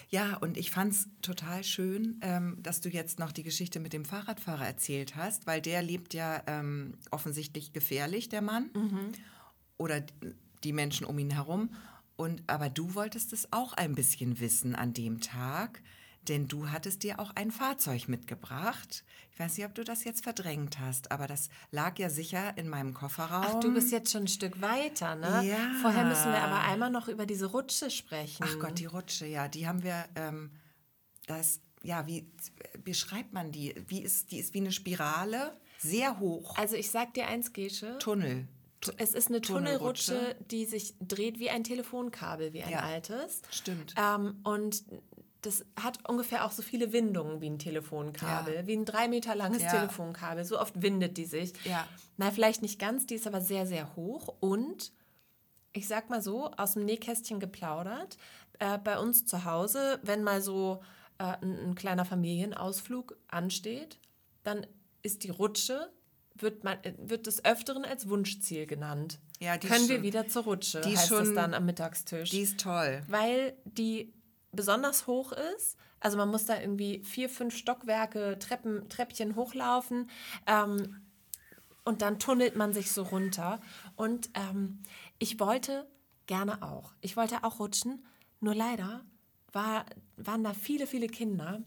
[0.10, 3.94] Ja, und ich fand es total schön, ähm, dass du jetzt noch die Geschichte mit
[3.94, 8.70] dem Fahrradfahrer erzählt hast, weil der lebt ja ähm, offensichtlich gefährlich, der Mann.
[9.78, 10.04] Oder
[10.66, 11.70] die Menschen um ihn herum.
[12.18, 15.82] Und, aber du wolltest es auch ein bisschen wissen an dem Tag,
[16.28, 19.04] denn du hattest dir auch ein Fahrzeug mitgebracht.
[19.32, 22.70] Ich weiß nicht, ob du das jetzt verdrängt hast, aber das lag ja sicher in
[22.70, 23.46] meinem Kofferraum.
[23.48, 25.44] Ach, du bist jetzt schon ein Stück weiter, ne?
[25.46, 25.58] Ja.
[25.82, 28.44] Vorher müssen wir aber einmal noch über diese Rutsche sprechen.
[28.48, 30.52] Ach Gott, die Rutsche, ja, die haben wir, ähm,
[31.28, 32.30] das, ja, wie
[32.84, 33.74] beschreibt man die?
[33.88, 37.98] Wie ist, die ist wie eine Spirale, sehr hoch, Also ich sag dir eins, Gesche.
[38.00, 38.48] Tunnel.
[38.98, 40.36] Es ist eine Tunnelrutsche.
[40.50, 42.80] Die sich dreht wie ein Telefonkabel, wie ein Ja.
[42.80, 43.42] altes.
[43.52, 43.94] Stimmt.
[43.96, 44.84] Ähm, und
[45.42, 48.68] das hat ungefähr auch so viele Windungen wie ein Telefonkabel, Ja.
[48.68, 49.72] wie ein drei Meter langes Ja.
[49.72, 50.46] Telefonkabel.
[50.46, 51.54] So oft windet die sich.
[51.66, 51.88] Ja.
[52.18, 54.36] Na, vielleicht nicht ganz, die ist aber sehr, sehr hoch.
[54.40, 54.92] Und
[55.74, 58.18] ich sag mal so, aus dem Nähkästchen geplaudert,
[58.60, 60.82] äh, bei uns zu Hause, wenn mal so
[61.18, 64.00] äh, ein, ein kleiner Familienausflug ansteht,
[64.44, 64.66] dann
[65.02, 65.92] ist die Rutsche,
[66.36, 69.20] wird, man, äh, wird des Öfteren als Wunschziel genannt.
[69.40, 71.54] Ja, die Können ist wir schon- wieder zur Rutsche, die ist heißt es schon- dann
[71.54, 73.02] am Mittagstisch Die ist toll.
[73.08, 74.14] weil die
[74.52, 75.78] besonders hoch ist.
[76.00, 80.10] Also man muss da irgendwie vier, fünf Stockwerke, Treppen, Treppchen hochlaufen
[80.48, 81.02] ähm,
[81.84, 83.62] und dann tunnelt man sich so runter.
[83.96, 84.80] Und ähm,
[85.20, 85.88] ich wollte
[86.26, 86.94] gerne auch.
[87.02, 88.06] Ich wollte auch rutschen,
[88.40, 89.02] nur leider
[89.52, 89.86] war,
[90.18, 91.62] waren da viele, viele Kinder.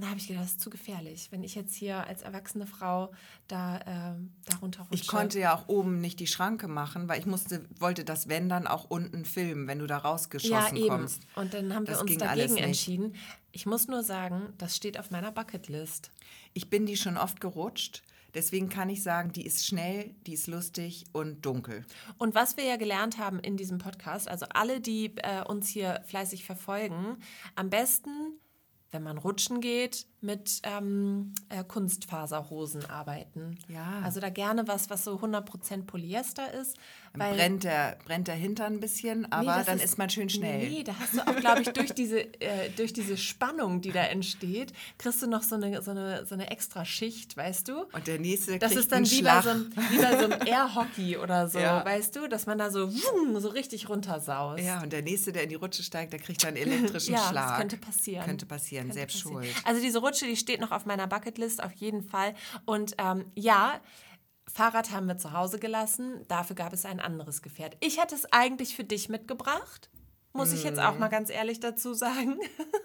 [0.00, 2.66] Und da habe ich gedacht, das ist zu gefährlich, wenn ich jetzt hier als erwachsene
[2.66, 3.12] Frau
[3.48, 4.94] da, ähm, da runterrutsche.
[4.94, 8.48] Ich konnte ja auch oben nicht die Schranke machen, weil ich musste, wollte das wenn
[8.48, 10.88] dann auch unten filmen, wenn du da ja, rausgeschossen eben.
[10.88, 11.20] kommst.
[11.34, 13.14] Und dann haben wir Das uns ging alles dagegen entschieden.
[13.52, 16.12] Ich muss nur sagen, das steht auf meiner Bucketlist.
[16.54, 20.46] Ich bin die schon oft gerutscht, deswegen kann ich sagen, die ist schnell, die ist
[20.46, 21.84] lustig und dunkel.
[22.16, 26.00] Und was wir ja gelernt haben in diesem Podcast, also alle, die äh, uns hier
[26.06, 27.18] fleißig verfolgen,
[27.54, 28.40] am besten,
[28.92, 33.58] wenn man rutschen geht, mit ähm, äh, Kunstfaserhosen arbeiten.
[33.68, 34.00] Ja.
[34.04, 36.76] Also da gerne was, was so 100% Polyester ist.
[37.14, 40.28] Dann brennt der, brennt der Hintern ein bisschen, Nee, aber das dann ist, man schön
[40.28, 40.68] schnell.
[40.68, 44.02] Nee, da hast du auch, glaube ich, durch diese, äh, durch diese Spannung, die da
[44.04, 47.84] entsteht, kriegst du noch so eine, so eine, so eine extra Schicht, weißt du?
[47.92, 50.24] Und der nächste Das kriegt ist dann einen wie bei, so einem, wie bei so
[50.30, 51.84] einem Air-Hockey oder so, Ja.
[51.84, 52.28] weißt du?
[52.28, 54.62] Dass man da so, wumm, so richtig runtersaust.
[54.62, 57.28] Ja, und der nächste, der in die Rutsche steigt, der kriegt dann einen elektrischen ja,
[57.28, 57.48] Schlag.
[57.48, 58.24] das könnte passieren.
[58.24, 59.44] Könnte passieren, Könnte selbst passieren.
[59.44, 59.54] schuld.
[59.64, 62.34] Also diese Rutsche, die steht noch auf meiner Bucketlist auf jeden Fall.
[62.64, 63.80] Und ähm, ja,
[64.52, 67.76] Fahrrad haben wir zu Hause gelassen, dafür gab es ein anderes Gefährt.
[67.80, 69.90] Ich hätte es eigentlich für dich mitgebracht,
[70.32, 71.00] muss ich jetzt auch Mhm.
[71.00, 72.38] mal ganz ehrlich dazu sagen.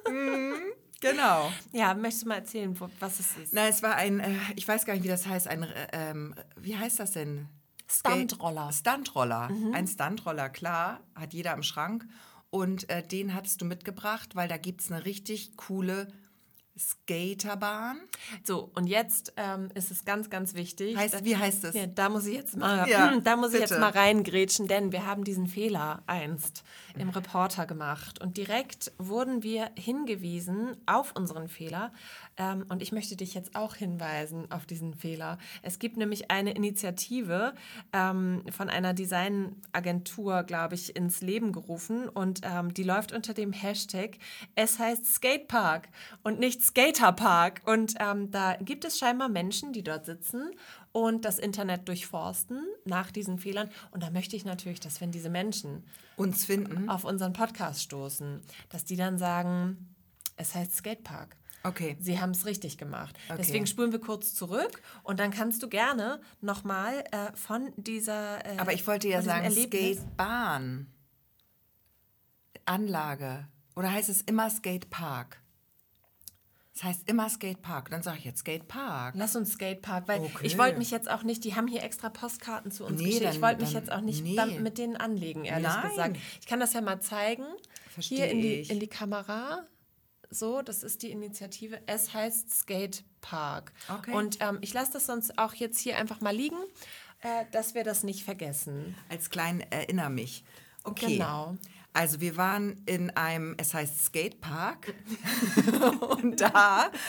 [1.01, 1.51] Genau.
[1.73, 3.53] Ja, möchtest du mal erzählen, was es ist?
[3.53, 6.33] Na, es war ein, äh, ich weiß gar nicht, wie das heißt, ein, äh, ähm,
[6.55, 7.47] wie heißt das denn?
[7.87, 8.71] Stuntroller.
[8.71, 9.49] Stuntroller.
[9.73, 12.07] Ein Stuntroller, klar, hat jeder im Schrank.
[12.55, 16.07] Und äh, den hattest du mitgebracht, weil da gibt es eine richtig coole
[16.77, 17.97] Skaterbahn.
[18.43, 20.95] So, und jetzt ähm, ist es ganz, ganz wichtig.
[20.97, 21.75] Heißt, dass- wie heißt es?
[21.75, 25.05] Ja, da muss ich jetzt mal, Ja, da muss ich jetzt mal reingrätschen, denn wir
[25.05, 26.63] haben diesen Fehler einst
[26.97, 31.91] im Reporter gemacht und direkt wurden wir hingewiesen auf unseren Fehler.
[32.37, 35.37] Ähm, und ich möchte dich jetzt auch hinweisen auf diesen Fehler.
[35.61, 37.53] Es gibt nämlich eine Initiative
[37.93, 43.53] ähm, von einer Designagentur, glaube ich, ins Leben gerufen und ähm, die läuft unter dem
[43.53, 44.17] Hashtag
[44.55, 45.89] Es heißt Skatepark
[46.23, 47.61] und nicht Skaterpark.
[47.65, 50.51] Und ähm, da gibt es scheinbar Menschen, die dort sitzen
[50.91, 53.69] und das Internet durchforsten nach diesen Fehlern.
[53.91, 55.83] Und da möchte ich natürlich, dass wenn diese Menschen
[56.15, 56.89] Uns finden.
[56.89, 59.93] auf unseren Podcast stoßen, dass die dann sagen,
[60.37, 61.35] es heißt Skatepark.
[61.65, 61.97] Okay.
[61.99, 63.17] Sie haben es richtig gemacht.
[63.27, 63.37] Okay.
[63.39, 68.45] Deswegen spulen wir kurz zurück und dann kannst du gerne nochmal äh, von dieser.
[68.45, 70.87] Äh, Aber ich wollte ja sagen, Erlebnis- Skatebahn.
[72.65, 73.47] Anlage.
[73.75, 75.41] Oder heißt es immer Skatepark?
[76.73, 77.89] Es heißt immer Skatepark.
[77.89, 79.15] Dann sage ich jetzt Skatepark.
[79.17, 80.45] Lass uns Skatepark, weil Okay.
[80.45, 83.33] ich wollte mich jetzt auch nicht, die haben hier extra Postkarten zu uns Nee, geschickt.
[83.35, 84.59] Ich wollte mich jetzt auch nicht nee.
[84.59, 85.89] mit denen anlegen, ehrlich Nein.
[85.89, 86.17] gesagt.
[86.41, 87.45] Ich kann das ja mal zeigen.
[87.93, 89.63] Versteh hier in die, in die Kamera.
[90.35, 91.79] So, das ist die Initiative.
[91.85, 93.71] Es heißt Skatepark.
[93.87, 94.11] Okay.
[94.13, 96.57] Und ähm, ich lasse das sonst auch jetzt hier einfach mal liegen,
[97.21, 98.95] äh, dass wir das nicht vergessen.
[99.07, 100.43] Als klein erinner mich.
[100.83, 101.13] Okay.
[101.13, 101.55] Genau.
[101.93, 104.93] Also wir waren in einem, es heißt Skatepark.
[106.21, 106.91] und da.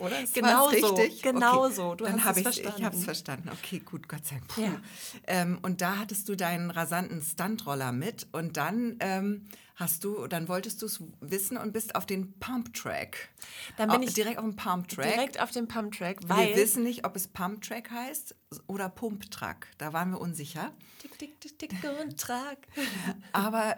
[0.00, 0.22] Oder?
[0.22, 1.22] Ist Genau so, richtig?
[1.22, 1.74] genau okay.
[1.74, 1.94] so.
[1.94, 2.84] Du Dann habe Ich verstanden.
[2.84, 3.50] habe es verstanden.
[3.52, 4.72] Okay, gut, Gott sei Dank.
[4.72, 4.80] Ja.
[5.26, 9.46] Ähm, und da hattest du deinen rasanten Stuntroller mit und dann ähm,
[9.80, 13.30] hast du, dann wolltest du es wissen und bist auf den Pump Track.
[13.78, 15.12] Dann bin Au- ich direkt auf dem Pump Track.
[15.14, 16.50] Direkt auf dem Pumptrack, weil.
[16.50, 18.34] wir wissen nicht, ob es Pump Track heißt
[18.68, 19.68] oder Pump Track.
[19.78, 20.72] Da waren wir unsicher.
[21.00, 22.58] Tick, tick, tick, tick und trag.
[23.32, 23.76] Aber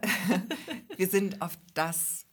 [0.97, 2.27] wir sind auf das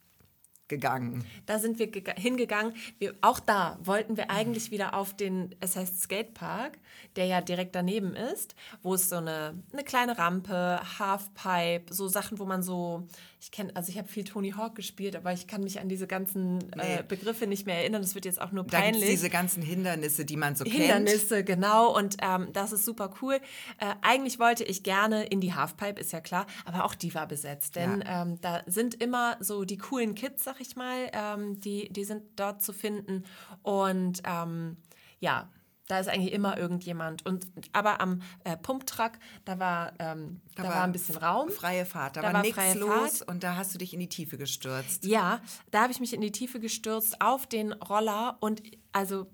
[0.67, 1.25] gegangen.
[1.47, 2.75] Da sind wir gega- hingegangen.
[2.99, 6.77] Wir, auch da wollten wir eigentlich wieder auf den, es heißt Skatepark,
[7.15, 8.53] der ja direkt daneben ist,
[8.83, 13.07] wo es so eine, eine kleine Rampe, Halfpipe, so Sachen, wo man so,
[13.41, 16.07] ich kenne, also ich habe viel Tony Hawk gespielt, aber ich kann mich an diese
[16.07, 16.95] ganzen Nee.
[16.97, 18.01] äh, Begriffe nicht mehr erinnern.
[18.01, 19.09] Das wird jetzt auch nur Da peinlich.
[19.09, 20.75] diese ganzen Hindernisse, die man so kennt.
[20.75, 21.95] Hindernisse, genau.
[21.95, 23.35] Und ähm, das ist super cool.
[23.79, 27.27] Äh, eigentlich wollte ich gerne in die Halfpipe, ist ja klar, aber auch die war
[27.27, 27.77] besetzt.
[27.77, 32.03] Denn ähm, da sind immer so die coolen Kids, sag ich mal, ähm, die, die
[32.03, 33.23] sind dort zu finden.
[33.63, 34.75] Und ähm,
[35.21, 35.49] ja,
[35.89, 37.25] da ist eigentlich immer irgendjemand.
[37.25, 41.49] Und aber am äh, Pumptrack, da war, ähm, da, war ein bisschen Raum.
[41.49, 43.27] Freie Fahrt, da, Da war, war nichts los Fahrt.
[43.27, 45.03] und da hast du dich in die Tiefe gestürzt.
[45.03, 49.27] Ja, da habe ich mich in die Tiefe gestürzt auf den Roller und also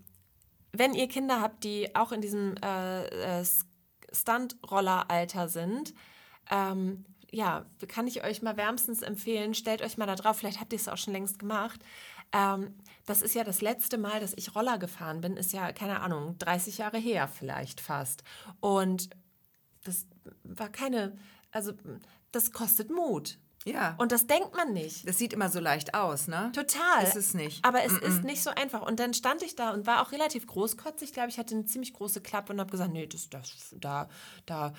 [0.72, 3.46] wenn ihr Kinder habt, die auch in diesem äh, äh,
[4.12, 5.94] Stunt-Roller-Alter sind,
[6.50, 10.72] ähm, ja, kann ich euch mal wärmstens empfehlen, stellt euch mal da drauf, vielleicht habt
[10.72, 11.82] ihr es auch schon längst gemacht.
[12.32, 16.02] Ähm, das ist ja das letzte Mal, dass ich Roller gefahren bin, ist ja, keine
[16.02, 18.24] Ahnung, 30 Jahre her vielleicht fast.
[18.60, 19.10] Und
[19.84, 20.08] das
[20.44, 21.18] war keine,
[21.52, 21.74] also
[22.32, 23.38] das kostet Mut.
[23.66, 23.96] Ja.
[23.98, 25.08] Und das denkt man nicht.
[25.08, 26.52] das sieht immer so leicht aus, ne?
[26.54, 27.04] Total.
[27.04, 27.66] Ist es nicht.
[27.66, 28.84] Aber es ist nicht so einfach.
[28.84, 31.10] Und dann stand ich da und war auch relativ großkotzig.
[31.10, 34.08] Ich glaube, ich hatte eine ziemlich große Klappe und habe gesagt, nee, das, das, da,
[34.46, 34.74] da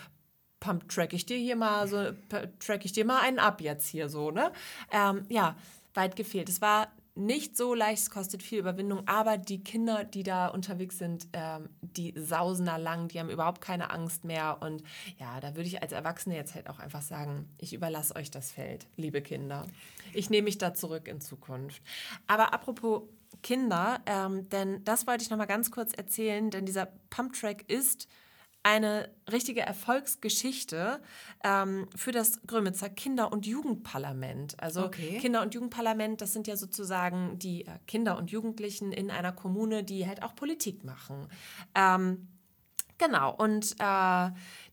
[0.61, 2.13] pump track ich dir hier mal so,
[2.61, 4.53] track ich dir mal einen ab jetzt hier so, ne?
[4.93, 5.57] Ähm, ja,
[5.95, 6.49] weit gefehlt.
[6.49, 10.99] Es war nicht so leicht, es kostet viel Überwindung, aber die Kinder, die da unterwegs
[10.99, 14.59] sind, ähm, die sausen da lang, die haben überhaupt keine Angst mehr.
[14.61, 14.83] Und
[15.19, 18.53] ja, da würde ich als Erwachsene jetzt halt auch einfach sagen, ich überlasse euch das
[18.53, 19.67] Feld, liebe Kinder.
[20.13, 21.83] Ich nehme mich da zurück in Zukunft.
[22.27, 23.03] Aber apropos
[23.43, 28.09] Kinder, ähm, denn das wollte ich noch mal ganz kurz erzählen, denn dieser Pumptrack ist
[28.67, 31.01] eine richtige Erfolgsgeschichte
[31.45, 34.61] ähm, für das Grömitzer Kinder- und Jugendparlament.
[34.61, 35.19] Also Okay.
[35.21, 39.85] Kinder- und Jugendparlament, das sind ja sozusagen die äh, Kinder und Jugendlichen in einer Kommune,
[39.85, 41.29] die halt auch Politik machen.
[41.77, 42.27] Ähm,
[42.99, 44.31] Genau, und äh,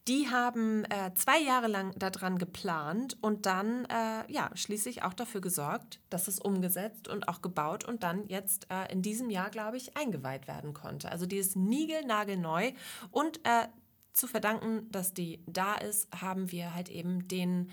[0.08, 5.42] die haben äh, zwei Jahre lang daran geplant und dann äh, ja schließlich auch dafür
[5.42, 9.76] gesorgt, dass es umgesetzt und auch gebaut und dann jetzt äh, in diesem Jahr, glaube
[9.76, 11.12] ich, eingeweiht werden konnte.
[11.12, 12.72] Also die ist niegelnagelneu
[13.12, 13.68] und äh,
[14.14, 17.70] zu verdanken, dass die da ist, haben wir halt eben den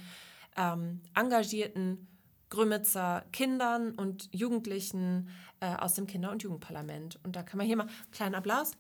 [0.57, 2.07] ähm, engagierten
[2.49, 5.29] Grömitzer Kindern und Jugendlichen
[5.61, 7.21] äh, aus dem Kinder- und Jugendparlament.
[7.23, 8.73] Und da kann man hier mal einen kleinen Applaus.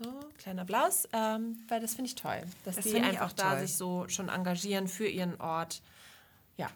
[0.00, 3.50] So, kleiner Applaus, ähm, weil das finde ich toll, dass Das die einfach auch da
[3.54, 3.60] toll.
[3.66, 5.82] sich so schon engagieren für ihren Ort.
[6.56, 6.68] Ja,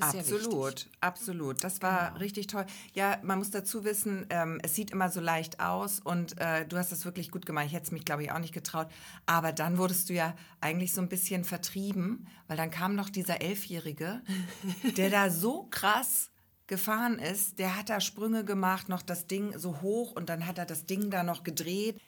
[0.00, 0.76] ist Absolut.
[0.76, 0.96] Genau.
[1.00, 1.64] absolut.
[1.64, 2.66] Das war richtig toll.
[2.94, 6.76] Ja, man muss dazu wissen, ähm, es sieht immer so leicht aus und äh, du
[6.76, 7.66] hast das wirklich gut gemacht.
[7.66, 8.88] Ich hätte es mich, glaube ich, auch nicht getraut.
[9.26, 13.40] Aber dann wurdest du ja eigentlich so ein bisschen vertrieben, weil dann kam noch dieser
[13.40, 14.22] Elfjährige,
[14.96, 16.30] der da so krass
[16.66, 17.58] gefahren ist.
[17.58, 20.86] Der hat da Sprünge gemacht, noch das Ding so hoch und dann hat er das
[20.86, 22.00] Ding da noch gedreht.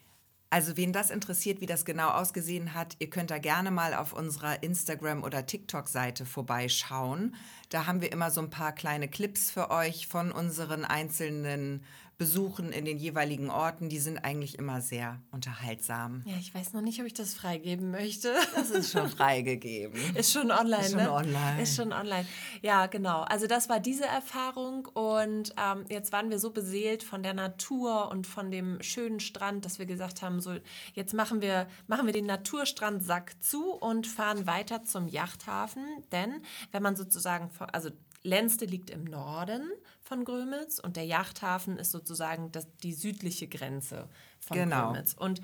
[0.53, 4.13] Also wen das interessiert, wie das genau ausgesehen hat, ihr könnt da gerne mal auf
[4.13, 7.35] unserer Instagram- oder TikTok-Seite vorbeischauen.
[7.71, 11.83] Da haben wir immer so ein paar kleine Clips für euch von unseren einzelnen
[12.23, 13.89] Besuchen in den jeweiligen Orten.
[13.89, 16.23] Die sind eigentlich immer sehr unterhaltsam.
[16.25, 18.33] Ja, ich weiß noch nicht, ob ich das freigeben möchte.
[18.55, 20.01] Das ist schon freigegeben.
[20.15, 21.13] Ist schon online, Ist schon ne?
[21.13, 21.63] online.
[21.63, 22.25] Ist schon online.
[22.61, 23.23] Ja, genau.
[23.23, 28.09] Also das war diese Erfahrung und ähm, jetzt waren wir so beseelt von der Natur
[28.13, 30.55] und von dem schönen Strand, dass wir gesagt haben, so
[30.95, 36.85] jetzt machen wir, machen wir den Naturstrandsack zu und fahren weiter zum Yachthafen, denn wenn
[36.85, 37.91] man sozusagen, also
[38.23, 39.69] Lenste liegt im Norden
[40.13, 44.89] von Grömitz und der Yachthafen ist sozusagen das, die südliche Grenze von Genau.
[44.89, 45.15] Grömitz.
[45.15, 45.41] Und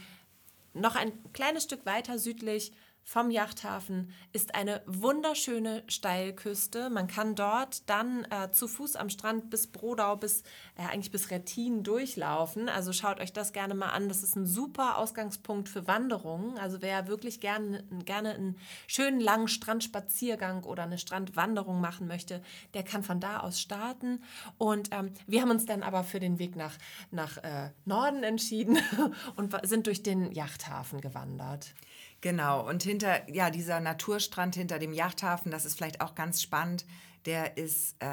[0.75, 2.73] noch ein kleines Stück weiter südlich
[3.09, 6.91] vom Yachthafen ist eine wunderschöne Steilküste.
[6.91, 10.43] Man kann dort dann äh, zu Fuß am Strand bis Brodau, bis
[10.77, 12.69] äh, eigentlich bis Rettin durchlaufen.
[12.69, 14.11] Also schaut euch das gerne mal an.
[14.11, 16.59] Das ist ein super Ausgangspunkt für Wanderungen.
[16.59, 22.43] Also wer wirklich gerne, gerne einen schönen langen Strandspaziergang oder eine Strandwanderung machen möchte,
[22.75, 24.23] der kann von da aus starten.
[24.59, 26.77] Und ähm, wir haben uns dann aber für den Weg nach,
[27.11, 28.79] nach äh, Norden entschieden
[29.37, 31.73] und sind durch den Yachthafen gewandert.
[32.21, 36.85] Genau, und hinter, ja, dieser Naturstrand hinter dem Yachthafen, das ist vielleicht auch ganz spannend,
[37.27, 38.09] der ist äh,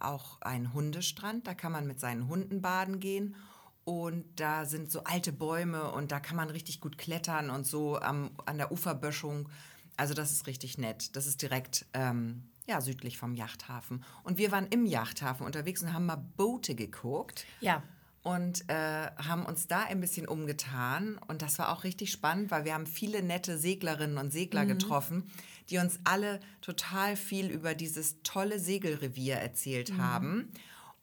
[0.00, 3.36] auch ein Hundestrand, da kann man mit seinen Hunden baden gehen
[3.84, 7.98] und da sind so alte Bäume und da kann man richtig gut klettern und so
[7.98, 9.48] am, an der Uferböschung.
[9.96, 11.16] Also das ist richtig nett.
[11.16, 14.04] Das ist direkt ähm, ja, südlich vom Yachthafen.
[14.22, 17.82] Und wir waren im Yachthafen unterwegs und haben mal Boote geguckt Ja,
[18.22, 18.74] und äh,
[19.16, 21.18] haben uns da ein bisschen umgetan.
[21.28, 25.30] Und das war auch richtig spannend, weil wir haben viele nette Seglerinnen und Segler getroffen,
[25.70, 30.52] die uns alle total viel über dieses tolle Segelrevier erzählt haben.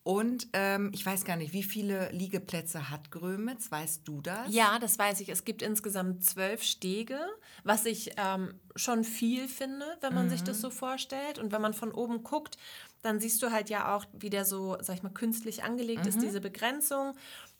[0.07, 3.69] Und ähm, ich weiß gar nicht, wie viele Liegeplätze hat Grömitz?
[3.71, 4.47] Weißt du das?
[4.47, 5.27] Ja, das weiß ich.
[5.27, 7.19] Es gibt insgesamt zwölf Stege,
[7.65, 11.39] was ich ähm, schon viel finde, wenn man sich das so vorstellt.
[11.39, 12.57] Und wenn man von oben guckt,
[13.01, 16.21] dann siehst du halt ja auch, wie der so, sag ich mal, künstlich angelegt ist,
[16.21, 17.13] diese Begrenzung.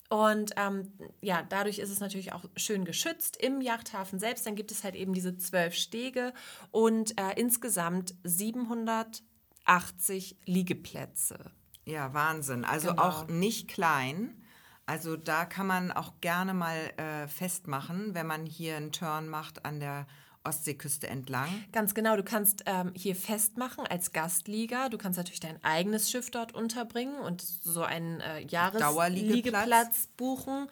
[0.10, 4.46] Und ähm, ja, dadurch ist es natürlich auch schön geschützt im Yachthafen selbst.
[4.46, 6.34] Dann gibt es halt eben diese zwölf Stege
[6.72, 11.38] und äh, insgesamt 780 Liegeplätze.
[11.86, 12.64] Ja, Wahnsinn.
[12.66, 13.04] Also Genau.
[13.04, 14.44] auch nicht klein.
[14.86, 19.66] Also da kann man auch gerne mal äh, festmachen, wenn man hier einen Turn macht
[19.66, 20.08] an der
[20.48, 21.50] Ostseeküste entlang.
[21.72, 24.90] Ganz genau, du kannst ähm, hier festmachen als Gastlieger.
[24.90, 28.42] Du kannst natürlich dein eigenes Schiff dort unterbringen und so einen äh.
[28.48, 30.68] Jahresliegeplatz buchen.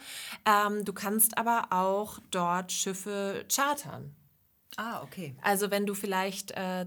[0.45, 4.15] Ähm, du kannst aber auch dort Schiffe chartern.
[4.77, 5.33] Ah, okay.
[5.41, 6.85] Also wenn du vielleicht äh,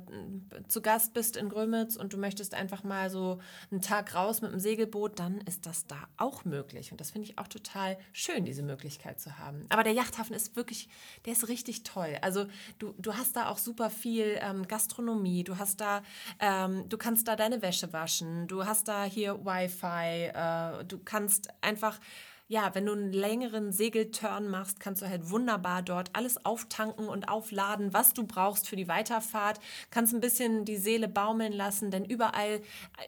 [0.69, 4.53] zu Gast bist in Grömitz und du möchtest einfach mal so einen Tag raus mit
[4.53, 6.93] dem Segelboot, dann ist das da auch möglich.
[6.93, 9.65] Und das finde ich auch total schön, diese Möglichkeit zu haben.
[9.71, 10.91] Aber der Yachthafen ist wirklich,
[11.25, 12.19] der ist richtig toll.
[12.21, 12.47] Also
[12.79, 16.03] du, du hast da auch super viel ähm, Gastronomie, du hast da,
[16.41, 21.49] ähm, du kannst da deine Wäsche waschen, du hast da hier Wi-Fi, äh, du kannst
[21.63, 21.99] einfach
[22.51, 27.29] ja, wenn du einen längeren Segelturn machst, kannst du halt wunderbar dort alles auftanken und
[27.29, 29.61] aufladen, was du brauchst für die Weiterfahrt.
[29.91, 32.63] Kannst ein bisschen die Seele baumeln lassen, denn überall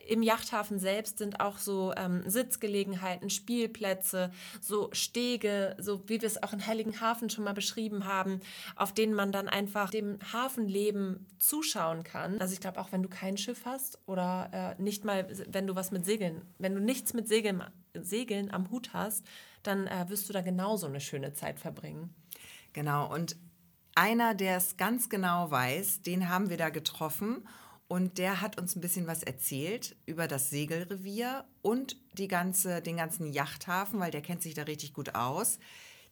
[0.06, 6.42] im Yachthafen selbst sind auch so ähm, Sitzgelegenheiten, Spielplätze, so Stege, so wie wir es
[6.42, 8.40] auch in Heiligenhafen schon mal beschrieben haben,
[8.76, 12.38] auf denen man dann einfach dem Hafenleben zuschauen kann.
[12.40, 15.74] Also ich glaube, auch wenn du kein Schiff hast oder äh, nicht mal, wenn du
[15.74, 17.62] was mit Segeln, wenn du nichts mit Segeln,
[17.94, 19.26] Segeln am Hut hast,
[19.62, 22.14] dann äh, wirst du da genauso eine schöne Zeit verbringen.
[22.72, 23.36] Genau, und
[23.94, 27.46] einer, der es ganz genau weiß, den haben wir da getroffen
[27.88, 32.96] und der hat uns ein bisschen was erzählt über das Segelrevier und die ganze, den
[32.96, 35.58] ganzen Yachthafen, weil der kennt sich da richtig gut aus.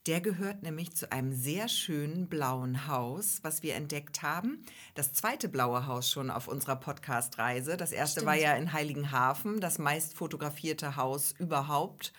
[0.08, 4.64] Der gehört nämlich zu einem sehr schönen blauen Haus, was wir entdeckt haben.
[4.94, 7.76] Das zweite blaue Haus schon auf unserer Podcast-Reise.
[7.76, 12.14] Das erste war ja in Heiligenhafen, das meist fotografierte Haus überhaupt.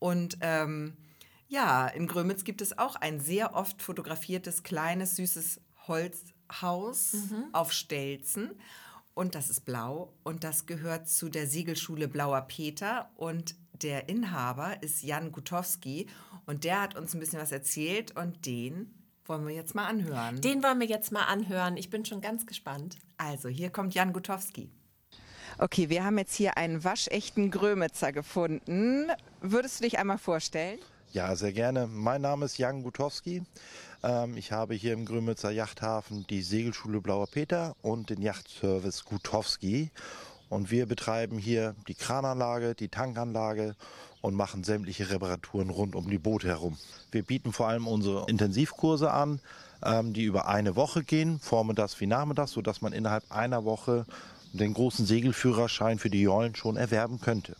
[0.00, 0.96] Und ähm,
[1.46, 7.14] ja, in Grömitz gibt es auch ein sehr oft fotografiertes, kleines, süßes Holzhaus
[7.52, 8.50] auf Stelzen.
[9.14, 13.12] Und das ist blau und das gehört zu der Segelschule Blauer Peter.
[13.14, 16.06] Und der Inhaber ist Jan Gutowski
[16.46, 18.94] und der hat uns ein bisschen was erzählt und den
[19.26, 20.40] wollen wir jetzt mal anhören.
[20.40, 21.76] Den wollen wir jetzt mal anhören.
[21.76, 22.96] Ich bin schon ganz gespannt.
[23.18, 24.70] Also, hier kommt Jan Gutowski.
[25.58, 29.08] Okay, wir haben jetzt hier einen waschechten Grömitzer gefunden.
[29.40, 30.78] Würdest du dich einmal vorstellen?
[31.12, 31.86] Ja, sehr gerne.
[31.86, 33.42] Mein Name ist Jan Gutowski.
[34.02, 39.90] Ähm, ich habe hier im Grömitzer Yachthafen die Segelschule Blauer Peter und den Yachtservice Gutowski.
[40.48, 43.76] Und wir betreiben hier die Krananlage, die Tankanlage
[44.20, 46.78] und machen sämtliche Reparaturen rund um die Boote herum.
[47.10, 49.40] Wir bieten vor allem unsere Intensivkurse an,
[49.84, 54.06] ähm, die über eine Woche gehen, vormittags wie nachmittags, sodass man innerhalb einer Woche
[54.52, 57.54] den großen Segelführerschein für die Jollen schon erwerben könnte.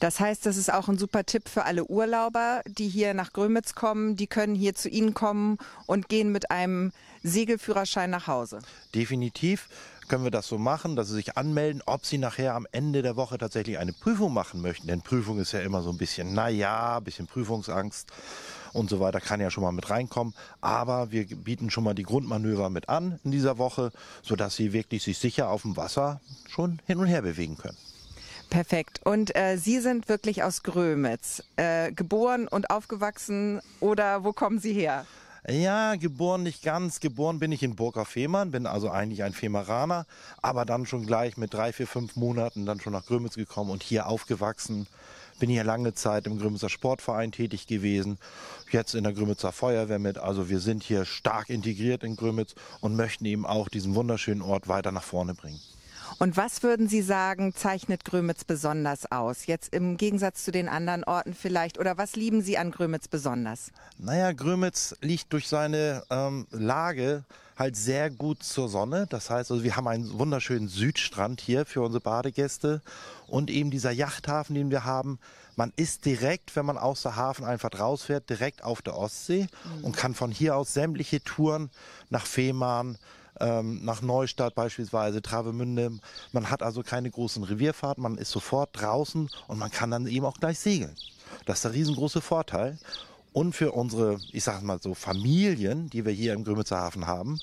[0.00, 3.74] Das heißt, das ist auch ein super Tipp für alle Urlauber, die hier nach Grömitz
[3.74, 4.16] kommen.
[4.16, 8.58] Die können hier zu Ihnen kommen und gehen mit einem Segelführerschein nach Hause.
[8.94, 9.68] Definitiv
[10.08, 13.16] können wir das so machen, dass Sie sich anmelden, ob Sie nachher am Ende der
[13.16, 14.86] Woche tatsächlich eine Prüfung machen möchten.
[14.86, 18.10] Denn Prüfung ist ja immer so ein bisschen, naja, ein bisschen Prüfungsangst
[18.72, 20.34] und so weiter kann ja schon mal mit reinkommen.
[20.60, 23.92] Aber wir bieten schon mal die Grundmanöver mit an in dieser Woche,
[24.22, 27.76] sodass Sie wirklich sich sicher auf dem Wasser schon hin und her bewegen können.
[28.50, 29.00] Perfekt.
[29.04, 34.72] Und äh, Sie sind wirklich aus Grömitz, äh, geboren und aufgewachsen oder wo kommen Sie
[34.72, 35.06] her?
[35.46, 37.00] Ja, geboren nicht ganz.
[37.00, 40.06] Geboren bin ich in Burg auf Fehmarn, bin also eigentlich ein Femeraner,
[40.40, 43.82] aber dann schon gleich mit drei, vier, fünf Monaten dann schon nach Grömitz gekommen und
[43.82, 44.86] hier aufgewachsen.
[45.40, 48.18] Bin hier lange Zeit im Grömitzer Sportverein tätig gewesen,
[48.70, 50.16] jetzt in der Grömitzer Feuerwehr mit.
[50.16, 54.68] Also wir sind hier stark integriert in Grömitz und möchten eben auch diesen wunderschönen Ort
[54.68, 55.60] weiter nach vorne bringen.
[56.18, 59.46] Und was würden Sie sagen, zeichnet Grömitz besonders aus?
[59.46, 61.78] Jetzt im Gegensatz zu den anderen Orten vielleicht.
[61.78, 63.70] Oder was lieben Sie an Grömitz besonders?
[63.98, 67.24] Naja, Grömitz liegt durch seine ähm, Lage
[67.56, 69.06] halt sehr gut zur Sonne.
[69.08, 72.82] Das heißt, also wir haben einen wunderschönen Südstrand hier für unsere Badegäste
[73.26, 75.18] und eben dieser Yachthafen, den wir haben.
[75.56, 79.46] Man ist direkt, wenn man aus der Hafen einfach rausfährt, direkt auf der Ostsee
[79.78, 79.84] mhm.
[79.84, 81.70] und kann von hier aus sämtliche Touren
[82.10, 82.98] nach Fehmarn,
[83.40, 85.98] ähm, nach Neustadt beispielsweise, Travemünde.
[86.32, 90.26] Man hat also keine großen Revierfahrten, man ist sofort draußen und man kann dann eben
[90.26, 90.94] auch gleich segeln.
[91.46, 92.78] Das ist der riesengroße Vorteil.
[93.32, 97.40] Und für unsere, ich sag mal so, Familien, die wir hier im Grömitzer Hafen haben,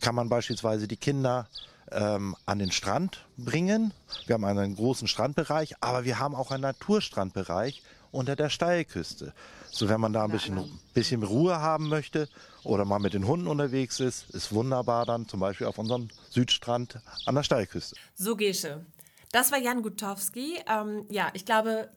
[0.00, 1.48] kann man beispielsweise die Kinder
[1.92, 3.92] ähm, an den Strand bringen.
[4.26, 7.82] Wir haben einen großen Strandbereich, aber wir haben auch einen Naturstrandbereich
[8.14, 9.34] unter der Steilküste.
[9.70, 12.28] So, wenn man da ein bisschen, bisschen Ruhe haben möchte
[12.62, 17.00] oder mal mit den Hunden unterwegs ist, ist wunderbar dann zum Beispiel auf unserem Südstrand
[17.26, 17.96] an der Steilküste.
[18.14, 18.86] So, Gesche.
[19.32, 20.60] Das war Jan Gutowski.
[20.68, 21.90] Ähm, ja, ich glaube,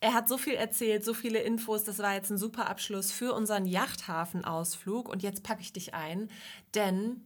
[0.00, 1.84] er hat so viel erzählt, so viele Infos.
[1.84, 5.08] Das war jetzt ein super Abschluss für unseren Yachthafenausflug.
[5.08, 6.28] Und jetzt packe ich dich ein,
[6.74, 7.24] denn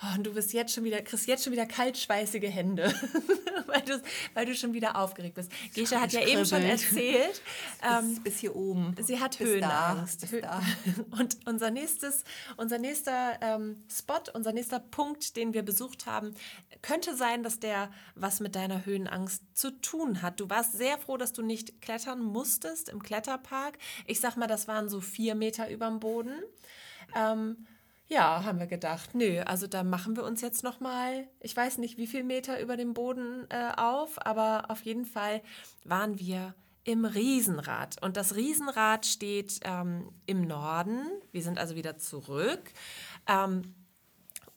[0.00, 2.84] Oh, und du bist jetzt schon wieder, kriegst jetzt schon wieder kaltschweißige Hände,
[3.66, 4.00] weil, du,
[4.32, 5.50] weil du schon wieder aufgeregt bist.
[5.74, 7.42] Gesche hat ja eben schon erzählt.
[7.80, 8.94] Ähm, bis, bis, hier oben.
[9.00, 10.32] Sie hat bis Höhenangst.
[10.32, 10.62] Da, da.
[11.18, 12.24] Und unser nächstes,
[12.56, 16.34] unser nächster ähm, Spot, unser nächster Punkt, den wir besucht haben,
[16.82, 20.40] könnte sein, dass der was mit deiner Höhenangst zu tun hat.
[20.40, 23.78] Du warst sehr froh, dass du nicht klettern musstest im Kletterpark.
[24.06, 26.42] Ich sag mal, das waren so vier Meter überm Boden.
[27.14, 27.66] Ähm,
[28.08, 29.14] ja, haben wir gedacht.
[29.14, 32.60] Nö, also da machen wir uns jetzt noch mal, ich weiß nicht, wie viel Meter
[32.60, 35.42] über dem Boden äh, auf, aber auf jeden Fall
[35.84, 36.54] waren wir
[36.84, 38.02] im Riesenrad.
[38.02, 41.02] Und das Riesenrad steht ähm, im Norden.
[41.32, 42.72] Wir sind also wieder zurück.
[43.26, 43.74] Ähm,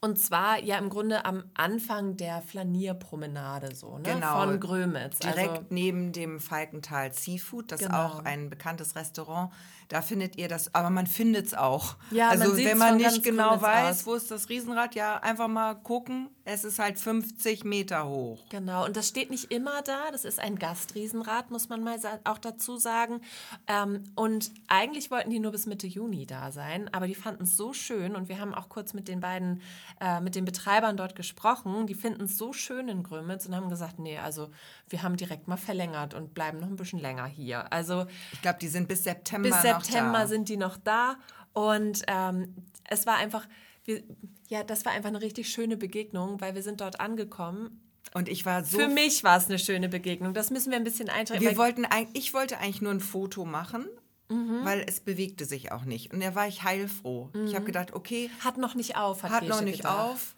[0.03, 4.13] und zwar ja im Grunde am Anfang der Flanierpromenade so, ne?
[4.13, 4.45] Genau.
[4.45, 5.19] Von Grömitz.
[5.19, 8.05] Direkt also, neben dem Falkenthal Seafood, das genau.
[8.05, 9.51] auch ein bekanntes Restaurant.
[9.91, 11.97] Da findet ihr das, aber man findet es auch.
[12.11, 14.05] Ja, also man wenn man nicht genau weiß, aus.
[14.05, 16.29] wo ist das Riesenrad, ja, einfach mal gucken.
[16.45, 18.41] Es ist halt 50 Meter hoch.
[18.49, 20.09] Genau, und das steht nicht immer da.
[20.09, 23.19] Das ist ein Gastriesenrad, muss man mal auch dazu sagen.
[23.67, 27.57] Ähm, und eigentlich wollten die nur bis Mitte Juni da sein, aber die fanden es
[27.57, 29.61] so schön und wir haben auch kurz mit den beiden
[29.99, 31.85] äh, mit den Betreibern dort gesprochen.
[31.85, 34.51] Die finden es so schön in Grömitz und haben gesagt, nee, also
[34.87, 37.71] wir haben direkt mal verlängert und bleiben noch ein bisschen länger hier.
[37.73, 39.80] Also ich glaube, die sind bis September bis September
[40.27, 41.15] sind die noch da
[41.53, 42.55] und ähm,
[42.89, 43.47] es war einfach,
[43.85, 44.03] wir,
[44.47, 47.81] ja, das war einfach eine richtig schöne Begegnung, weil wir sind dort angekommen
[48.13, 48.77] und ich war so.
[48.77, 50.33] Für mich war es eine schöne Begegnung.
[50.33, 51.39] Das müssen wir ein bisschen eintragen.
[51.39, 53.87] Wir wollten, ich wollte eigentlich nur ein Foto machen
[54.31, 54.63] Mhm.
[54.63, 56.13] weil es bewegte sich auch nicht.
[56.13, 57.29] Und da war ich heilfroh.
[57.33, 57.47] Mhm.
[57.47, 58.29] Ich habe gedacht, okay.
[58.39, 59.99] Hat noch nicht auf, hat, hat noch nicht gedacht.
[59.99, 60.35] auf.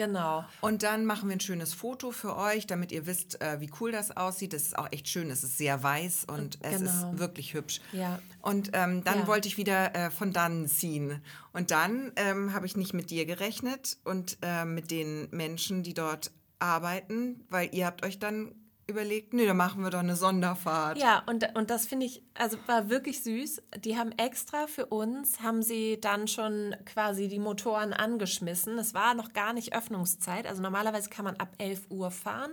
[0.00, 0.46] Genau.
[0.62, 3.92] Und dann machen wir ein schönes Foto für euch, damit ihr wisst, äh, wie cool
[3.92, 4.54] das aussieht.
[4.54, 5.30] Das ist auch echt schön.
[5.30, 6.90] Es ist sehr weiß und es genau.
[6.90, 7.82] ist wirklich hübsch.
[7.92, 8.18] Ja.
[8.40, 9.26] Und ähm, dann ja.
[9.26, 11.20] wollte ich wieder äh, von dann ziehen.
[11.52, 15.92] Und dann ähm, habe ich nicht mit dir gerechnet und äh, mit den Menschen, die
[15.92, 16.30] dort
[16.60, 18.54] arbeiten, weil ihr habt euch dann
[18.90, 20.98] überlegt, nee, dann machen wir doch eine Sonderfahrt.
[20.98, 23.62] Ja, und, und das finde ich, also war wirklich süß.
[23.78, 28.78] Die haben extra für uns, haben sie dann schon quasi die Motoren angeschmissen.
[28.78, 30.46] Es war noch gar nicht Öffnungszeit.
[30.46, 32.52] Also normalerweise kann man ab 11 Uhr fahren.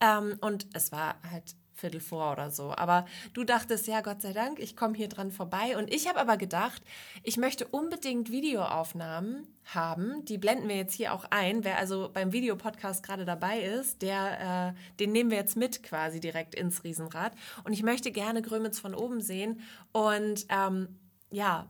[0.00, 2.74] Ähm, und es war halt Viertel vor oder so.
[2.76, 5.76] Aber du dachtest, ja, Gott sei Dank, ich komme hier dran vorbei.
[5.76, 6.82] Und ich habe aber gedacht,
[7.22, 10.24] ich möchte unbedingt Videoaufnahmen haben.
[10.24, 11.64] Die blenden wir jetzt hier auch ein.
[11.64, 16.20] Wer also beim Videopodcast gerade dabei ist, der, äh, den nehmen wir jetzt mit quasi
[16.20, 17.32] direkt ins Riesenrad.
[17.64, 19.60] Und ich möchte gerne Grömitz von oben sehen.
[19.92, 20.88] Und ähm,
[21.30, 21.68] ja,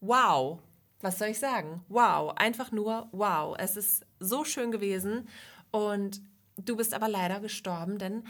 [0.00, 0.60] wow.
[1.02, 1.84] Was soll ich sagen?
[1.88, 2.32] Wow.
[2.36, 3.54] Einfach nur wow.
[3.58, 5.28] Es ist so schön gewesen.
[5.70, 6.22] Und
[6.56, 8.24] du bist aber leider gestorben, denn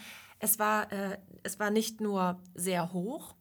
[0.46, 3.34] es war, äh, es war nicht nur sehr hoch,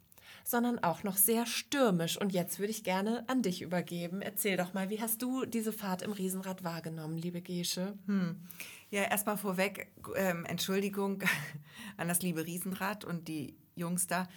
[0.44, 2.20] sondern auch noch sehr stürmisch.
[2.20, 4.22] Und jetzt würde ich gerne an dich übergeben.
[4.22, 7.98] Erzähl doch mal, wie hast du diese Fahrt im Riesenrad wahrgenommen, liebe Gesche?
[8.08, 8.42] Hm.
[8.90, 11.24] Ja, erstmal vorweg, ähm, Entschuldigung
[11.98, 14.28] an das liebe Riesenrad und die Jungs da.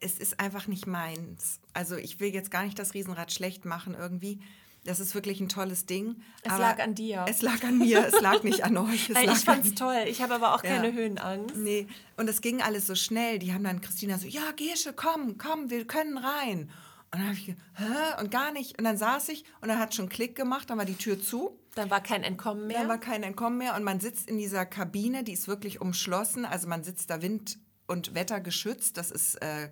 [0.00, 1.60] Es ist einfach nicht meins.
[1.72, 4.40] Also ich will jetzt gar nicht das Riesenrad schlecht machen irgendwie.
[4.84, 6.22] Das ist wirklich ein tolles Ding.
[6.42, 7.24] Es lag an dir.
[7.28, 9.08] Es lag an mir, es lag nicht an euch.
[9.10, 10.04] Nein, ich fand's toll.
[10.08, 10.94] Ich habe aber auch keine ja.
[10.94, 11.56] Höhenangst.
[11.56, 13.38] Nee, und es ging alles so schnell.
[13.38, 16.70] Die haben dann Christina so, ja, Gesche, komm, komm, wir können rein.
[17.12, 18.20] Und dann habe ich, hä?
[18.20, 18.76] Und gar nicht.
[18.78, 21.58] Und dann saß ich und dann hat schon Klick gemacht, dann war die Tür zu.
[21.76, 22.78] Dann war kein Entkommen mehr.
[22.80, 23.76] Dann war kein Entkommen mehr.
[23.76, 26.44] Und man sitzt in dieser Kabine, die ist wirklich umschlossen.
[26.44, 28.96] Also man sitzt da Wind- und Wetter geschützt.
[28.96, 29.70] Das ist äh,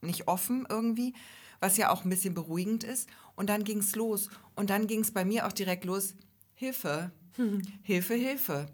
[0.00, 1.14] nicht offen irgendwie
[1.64, 3.08] was ja auch ein bisschen beruhigend ist.
[3.36, 4.28] Und dann ging es los.
[4.54, 6.14] Und dann ging es bei mir auch direkt los.
[6.54, 7.62] Hilfe, hm.
[7.82, 8.66] Hilfe, Hilfe,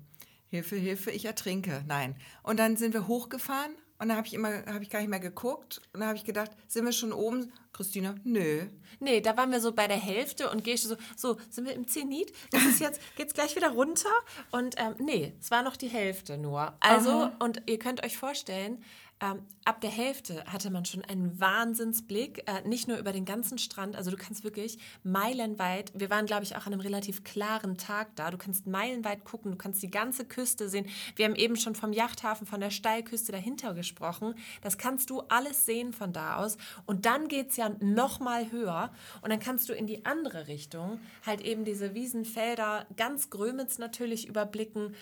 [0.49, 1.85] Hilfe, Hilfe, ich ertrinke.
[1.87, 2.17] Nein.
[2.43, 5.21] Und dann sind wir hochgefahren und dann habe ich immer, habe ich gar nicht mehr
[5.21, 5.83] geguckt.
[5.93, 7.53] Und dann habe ich gedacht, sind wir schon oben?
[7.75, 8.67] Christina, nö.
[8.99, 11.87] Nee, da waren wir so bei der Hälfte und Gesche so, so, sind wir im
[11.87, 12.33] Zenit?
[12.51, 14.09] Das ist jetzt, geht's gleich wieder runter?
[14.51, 16.73] Und ähm, nee, es war noch die Hälfte nur.
[16.81, 17.37] Also, Aha.
[17.41, 18.83] und ihr könnt euch vorstellen,
[19.21, 23.59] ähm, ab der Hälfte hatte man schon einen Wahnsinnsblick, äh, nicht nur über den ganzen
[23.59, 27.77] Strand, also du kannst wirklich meilenweit, wir waren glaube ich auch an einem relativ klaren
[27.77, 30.87] Tag da, du kannst meilenweit gucken, du kannst die ganze Küste sehen.
[31.17, 34.35] Wir haben eben schon vom Yachthafen, von der Steilküste dahinter gesprochen.
[34.63, 36.57] Das kannst du alles sehen von da aus.
[36.87, 38.91] Und dann geht es ja noch mal höher
[39.21, 44.27] und dann kannst du in die andere Richtung halt eben diese Wiesenfelder, ganz Grömitz natürlich
[44.27, 44.95] überblicken.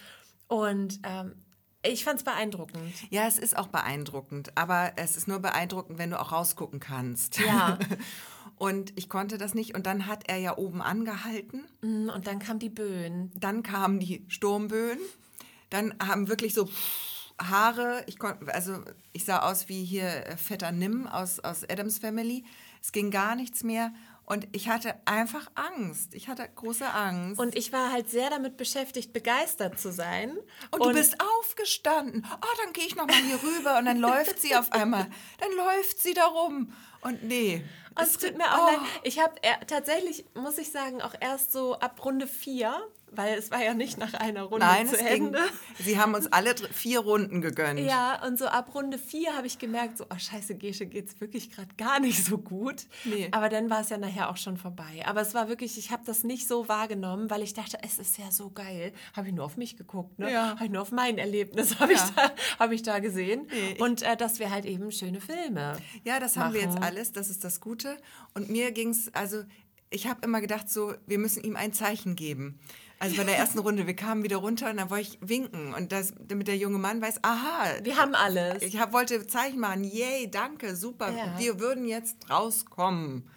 [0.49, 1.35] Und ähm,
[1.89, 2.93] ich fand es beeindruckend.
[3.11, 7.39] Ja, es ist auch beeindruckend, aber es ist nur beeindruckend, wenn du auch rausgucken kannst.
[7.39, 7.79] Ja.
[8.57, 11.67] und ich konnte das nicht und dann hat er ja oben angehalten.
[11.81, 13.31] Mm, und dann kamen die Böen.
[13.35, 14.99] Dann kamen die Sturmböen.
[15.71, 16.69] Dann haben wirklich so
[17.41, 18.83] Haare, ich konnte, also
[19.13, 22.45] ich sah aus wie hier äh, Vetter Nim aus, aus Adams Family.
[22.83, 23.93] Es ging gar nichts mehr.
[24.29, 26.15] Und ich hatte einfach Angst.
[26.15, 27.41] Ich hatte große Angst.
[27.41, 30.37] Und ich war halt sehr damit beschäftigt, begeistert zu sein.
[30.71, 32.27] Und, und du bist aufgestanden.
[32.31, 35.07] Oh, dann gehe ich noch mal hier rüber und dann läuft sie auf einmal.
[35.39, 36.75] Dann läuft sie da rum.
[37.01, 37.65] Und nee.
[37.97, 38.71] Es tut mir auch oh.
[38.71, 38.81] leid.
[39.03, 39.35] Ich habe
[39.67, 42.77] tatsächlich, muss ich sagen, auch erst so ab Runde vier
[43.13, 45.39] weil es war ja nicht nach einer Runde Nein, zu Ende.
[45.39, 47.81] Ging, sie haben uns alle vier Runden gegönnt.
[47.81, 51.21] Ja, und so ab Runde vier habe ich gemerkt, so, oh scheiße, Gesche geht es
[51.21, 52.87] wirklich gerade gar nicht so gut.
[53.05, 53.29] Nee.
[53.33, 55.05] Aber dann war es ja nachher auch schon vorbei.
[55.07, 58.19] Aber es war wirklich, ich habe das nicht so wahrgenommen, weil ich dachte, es ist
[58.19, 58.93] ja so geil.
[59.15, 60.31] Habe ich nur auf mich geguckt, ne?
[60.33, 60.51] Ja.
[60.51, 62.05] Habe ich nur auf mein Erlebnis, habe ja.
[62.05, 63.47] ich, da, hab ich da gesehen.
[63.51, 66.47] Nee, und äh, dass wir halt eben schöne Filme Ja, das machen.
[66.47, 67.97] haben wir jetzt alles, das ist das Gute.
[68.35, 69.43] Und mir ging es, also
[69.91, 72.59] ich habe immer gedacht, so, wir müssen ihm ein Zeichen geben.
[73.01, 75.93] Also bei der ersten Runde, wir kamen wieder runter und dann wollte ich winken und
[75.93, 77.75] das, damit der junge Mann weiß, aha.
[77.83, 78.63] Wir haben alles.
[78.63, 81.39] Ich hab, wollte Zeichen machen, yay, danke, super, ja.
[81.39, 83.31] wir würden jetzt rauskommen.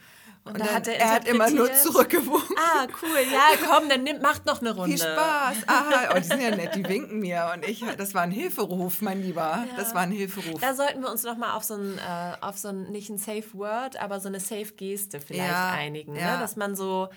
[0.43, 2.55] Und, und dann, hat er, er hat immer nur zurückgewunken.
[2.57, 3.20] Ah, cool.
[3.32, 4.97] Ja, komm, dann nimm, macht noch eine Runde.
[4.97, 5.57] Viel Spaß.
[5.68, 7.51] Aha, oh, die sind ja nett, die winken mir.
[7.53, 9.41] Und ich, das war ein Hilferuf, mein Lieber.
[9.41, 9.68] Ja.
[9.78, 10.59] Das war ein Hilferuf.
[10.59, 13.20] Da sollten wir uns noch mal auf so ein, äh, auf so ein, nicht ein
[13.20, 16.14] Safe Word, aber so eine Safe Geste vielleicht ja, einigen.
[16.14, 16.38] Ne?
[16.39, 17.09] Dass man so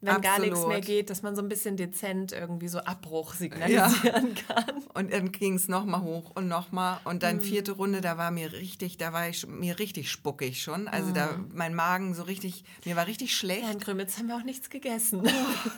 [0.00, 0.36] wenn Absolut.
[0.36, 4.54] gar nichts mehr geht, dass man so ein bisschen dezent irgendwie so Abbruch signalisieren ja.
[4.54, 4.82] kann.
[4.94, 7.00] Und dann ging es nochmal hoch und nochmal.
[7.04, 7.40] Und dann mhm.
[7.40, 10.86] vierte Runde, da war mir richtig, da war ich mir richtig spuckig schon.
[10.86, 11.14] Also mhm.
[11.14, 13.62] da mein Magen so richtig, mir war richtig schlecht.
[13.62, 15.28] Ja, in Grömitz haben wir auch nichts gegessen.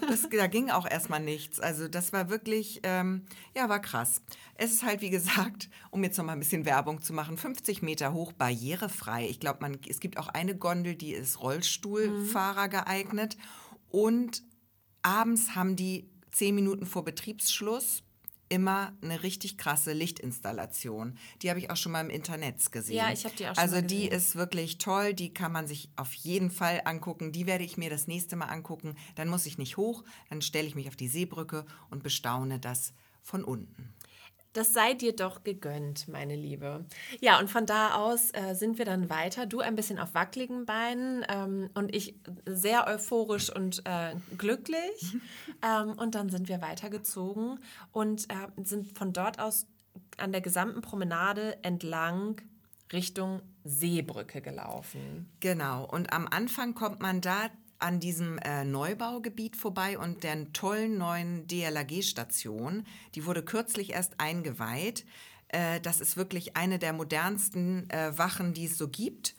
[0.09, 1.59] das, da ging auch erstmal nichts.
[1.59, 3.25] Also das war wirklich, ähm,
[3.57, 4.21] ja, war krass.
[4.55, 8.13] Es ist halt, wie gesagt, um jetzt nochmal ein bisschen Werbung zu machen, 50 Meter
[8.13, 9.27] hoch, barrierefrei.
[9.31, 12.71] Ich glaube, es gibt auch eine Gondel, die ist Rollstuhlfahrer mhm.
[12.71, 13.39] geeignet.
[13.91, 14.43] Und
[15.03, 18.03] abends haben die zehn Minuten vor Betriebsschluss
[18.51, 21.17] immer eine richtig krasse Lichtinstallation.
[21.41, 22.97] Die habe ich auch schon mal im Internet gesehen.
[22.97, 24.01] Ja, ich habe die auch schon also mal gesehen.
[24.03, 27.31] Also die ist wirklich toll, die kann man sich auf jeden Fall angucken.
[27.33, 28.97] Die werde ich mir das nächste Mal angucken.
[29.15, 32.93] Dann muss ich nicht hoch, dann stelle ich mich auf die Seebrücke und bestaune das
[33.23, 33.95] von unten.
[34.53, 36.85] Das sei dir doch gegönnt, meine Liebe.
[37.21, 39.47] Ja, und von da aus äh, sind wir dann weiter.
[39.47, 45.17] Du ein bisschen auf wackeligen Beinen ähm, und ich sehr euphorisch und äh, glücklich.
[45.63, 47.61] ähm, und dann sind wir weitergezogen
[47.93, 49.67] und äh, sind von dort aus
[50.17, 52.41] an der gesamten Promenade entlang
[52.93, 55.31] Richtung Seebrücke gelaufen.
[55.41, 55.85] Genau.
[55.85, 61.47] Und am Anfang kommt man da an diesem äh, Neubaugebiet vorbei und der tollen neuen
[61.47, 62.85] DLRG-Station.
[63.15, 65.05] Die wurde kürzlich erst eingeweiht.
[65.49, 69.35] Äh, das ist wirklich eine der modernsten äh, Wachen, die es so gibt.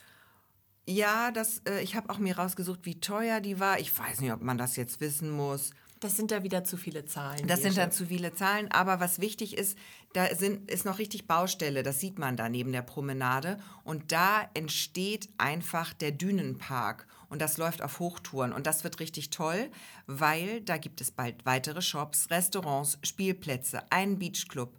[0.88, 3.80] Ja, das, äh, ich habe auch mir rausgesucht, wie teuer die war.
[3.80, 5.72] Ich weiß nicht, ob man das jetzt wissen muss.
[6.02, 7.46] Das sind da wieder zu viele Zahlen.
[7.46, 9.78] Das sind dann zu viele Zahlen, aber was wichtig ist,
[10.14, 14.50] da sind, ist noch richtig Baustelle, das sieht man da neben der Promenade und da
[14.56, 19.72] entsteht einfach der Dünenpark und das läuft auf Hochtouren und das wird richtig toll,
[20.06, 24.78] weil da gibt es bald weitere Shops, Restaurants, Spielplätze, einen Beachclub.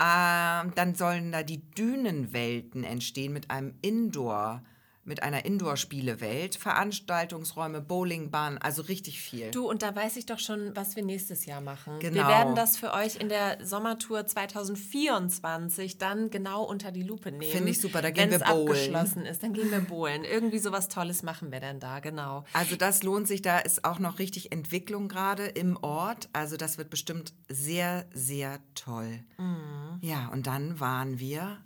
[0.00, 4.62] Ähm, dann sollen da die Dünenwelten entstehen mit einem Indoor-
[5.08, 9.50] mit einer Indoor-Spielewelt, Veranstaltungsräume, Bowlingbahn, also richtig viel.
[9.50, 11.98] Du, und da weiß ich doch schon, was wir nächstes Jahr machen.
[11.98, 12.14] Genau.
[12.14, 17.50] Wir werden das für euch in der Sommertour 2024 dann genau unter die Lupe nehmen.
[17.50, 18.68] Finde ich super, da gehen Wenn's wir bowlen.
[18.68, 20.24] abgeschlossen ist, dann gehen wir bowlen.
[20.24, 22.44] Irgendwie sowas Tolles machen wir denn da, genau.
[22.52, 26.28] Also das lohnt sich, da ist auch noch richtig Entwicklung gerade im Ort.
[26.32, 29.20] Also das wird bestimmt sehr, sehr toll.
[29.38, 29.98] Mhm.
[30.00, 31.58] Ja, und dann waren wir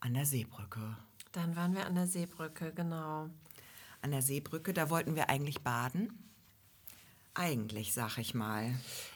[0.00, 0.96] an der Seebrücke.
[1.38, 3.28] Dann waren wir an der Seebrücke, genau.
[4.02, 6.12] An der Seebrücke, da wollten wir eigentlich baden.
[7.34, 8.74] Eigentlich, sag ich mal.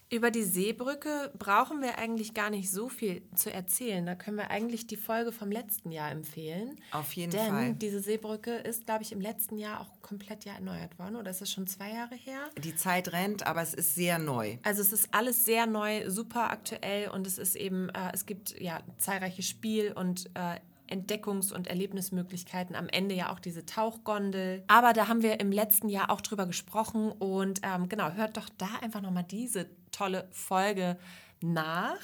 [0.09, 4.07] Über die Seebrücke brauchen wir eigentlich gar nicht so viel zu erzählen.
[4.07, 6.79] Da können wir eigentlich die Folge vom letzten Jahr empfehlen.
[6.93, 7.75] Auf jeden Denn Fall.
[7.75, 11.17] diese Seebrücke ist, glaube ich, im letzten Jahr auch komplett ja erneuert worden.
[11.17, 12.51] Oder ist es schon zwei Jahre her?
[12.63, 14.59] Die Zeit rennt, aber es ist sehr neu.
[14.63, 18.61] Also es ist alles sehr neu, super aktuell und es ist eben, äh, es gibt
[18.61, 20.61] ja zahlreiche Spiel- und äh,
[20.93, 22.77] Entdeckungs- und Erlebnismöglichkeiten.
[22.77, 24.63] Am Ende ja auch diese Tauchgondel.
[24.69, 28.49] Aber da haben wir im letzten Jahr auch drüber gesprochen und ähm, genau, hört doch
[28.59, 30.99] da einfach nochmal diese tolle Folge
[31.41, 31.99] nach.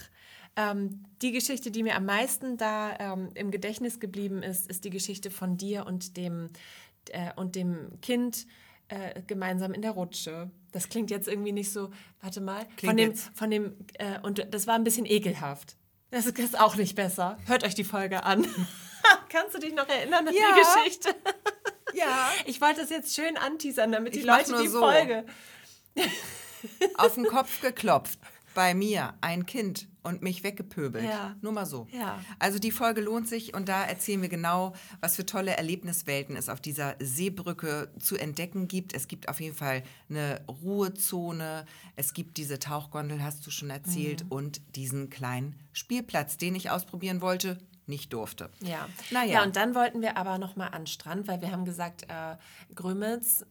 [0.57, 4.91] Ähm, die Geschichte, die mir am meisten da ähm, im Gedächtnis geblieben ist, ist die
[4.91, 6.51] Geschichte von dir und dem,
[7.11, 8.47] äh, und dem Kind
[8.89, 10.51] äh, gemeinsam in der Rutsche.
[10.73, 14.19] Das klingt jetzt irgendwie nicht so, warte mal, von Klingt dem, jetzt- von dem, äh,
[14.23, 15.77] und das war ein bisschen ekelhaft.
[16.11, 17.39] Das ist auch nicht besser.
[17.47, 18.47] Hört euch die Folge an.
[19.29, 20.41] Kannst du dich noch erinnern an Ja.
[20.55, 21.15] die Geschichte?
[21.95, 22.31] Ja.
[22.47, 24.81] Ich wollte das jetzt schön anteasern, damit die Ich Leute nur die so.
[24.81, 25.25] Folge.
[26.97, 28.19] Auf den Kopf geklopft.
[28.59, 31.05] Bei mir ein Kind und mich weggepöbelt.
[31.05, 31.37] Ja.
[31.43, 31.87] Nur mal so.
[31.93, 32.19] Ja.
[32.41, 36.49] Also die Folge lohnt sich und da erzählen wir genau, was für tolle Erlebniswelten es
[36.49, 38.95] auf dieser Seebrücke zu entdecken gibt.
[38.95, 44.25] Es gibt auf jeden Fall eine Ruhezone, es gibt diese Tauchgondel, hast du schon erzählt,
[44.25, 44.33] Mhm.
[44.33, 48.51] und diesen kleinen Spielplatz, den ich ausprobieren wollte, nicht durfte.
[48.61, 48.89] Ja.
[49.13, 49.35] Naja.
[49.35, 52.03] ja, und dann wollten wir aber noch mal an den Strand, weil wir haben gesagt,
[52.09, 52.37] äh,
[52.75, 53.45] Grömitz,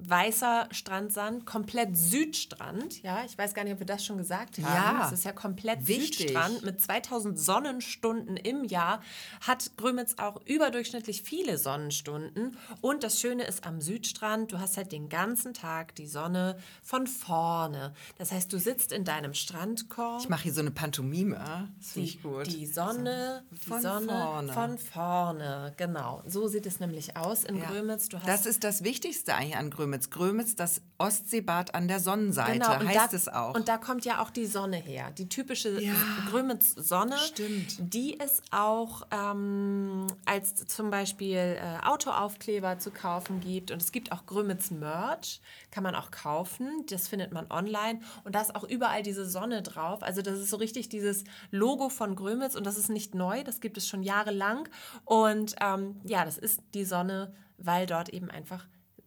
[0.00, 3.02] weißer Strandsand, komplett Südstrand.
[3.02, 4.64] Ja, ich weiß gar nicht, ob wir das schon gesagt haben.
[4.64, 5.06] Ja.
[5.06, 6.28] Es ist ja komplett Wichtig.
[6.28, 9.02] Südstrand mit 2000 Sonnenstunden im Jahr.
[9.40, 12.56] Hat Grömitz auch überdurchschnittlich viele Sonnenstunden.
[12.80, 17.06] Und das Schöne ist am Südstrand, du hast halt den ganzen Tag die Sonne von
[17.06, 17.94] vorne.
[18.18, 20.20] Das heißt, du sitzt in deinem Strandkorb.
[20.22, 21.68] Ich mache hier so eine Pantomime.
[21.78, 22.46] Das finde Die, ich gut.
[22.46, 24.52] die Sonne, die Von Sonne vorne.
[24.52, 25.72] von vorne.
[25.76, 27.64] Genau, so sieht es nämlich aus in Ja.
[27.70, 28.08] Grömitz.
[28.08, 29.81] Du hast das ist das Wichtigste eigentlich an Grömitz.
[30.10, 33.54] Grömitz, das Ostseebad an der Sonnenseite, genau, und heißt da, es auch.
[33.54, 35.10] Und da kommt ja auch die Sonne her.
[35.10, 35.92] Die typische Ja.
[36.30, 37.76] Grömitz-Sonne, Stimmt.
[37.92, 43.70] die es auch ähm, als zum Beispiel äh, Autoaufkleber zu kaufen gibt.
[43.70, 46.84] Und es gibt auch Grömitz-Merch, kann man auch kaufen.
[46.88, 48.00] Das findet man online.
[48.24, 50.02] Und da ist auch überall diese Sonne drauf.
[50.02, 52.54] Also das ist so richtig dieses Logo von Grömitz.
[52.54, 54.68] Und das ist nicht neu, das gibt es schon jahrelang.
[55.04, 58.66] Und ähm, ja, das ist die Sonne, weil dort eben einfach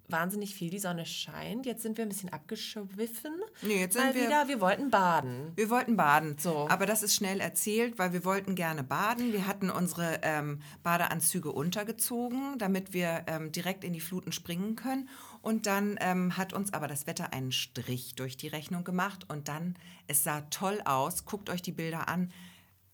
[0.10, 1.66] wahnsinnig viel die Sonne scheint.
[1.66, 3.34] Jetzt sind wir ein bisschen abgeschwiffen.
[3.62, 4.48] Nee, jetzt sind wir- wieder.
[4.48, 5.52] Wir wollten baden.
[5.56, 6.38] Wir wollten baden.
[6.38, 6.68] So.
[6.70, 9.34] Aber das ist schnell erzählt, weil wir wollten gerne baden.
[9.34, 15.10] Wir hatten unsere ähm, Badeanzüge untergezogen, damit wir ähm, direkt in die Fluten springen können.
[15.42, 19.26] Und dann ähm, hat uns aber das Wetter einen Strich durch die Rechnung gemacht.
[19.30, 19.76] Und dann,
[20.08, 21.26] es sah toll aus.
[21.26, 22.32] Guckt euch die Bilder an.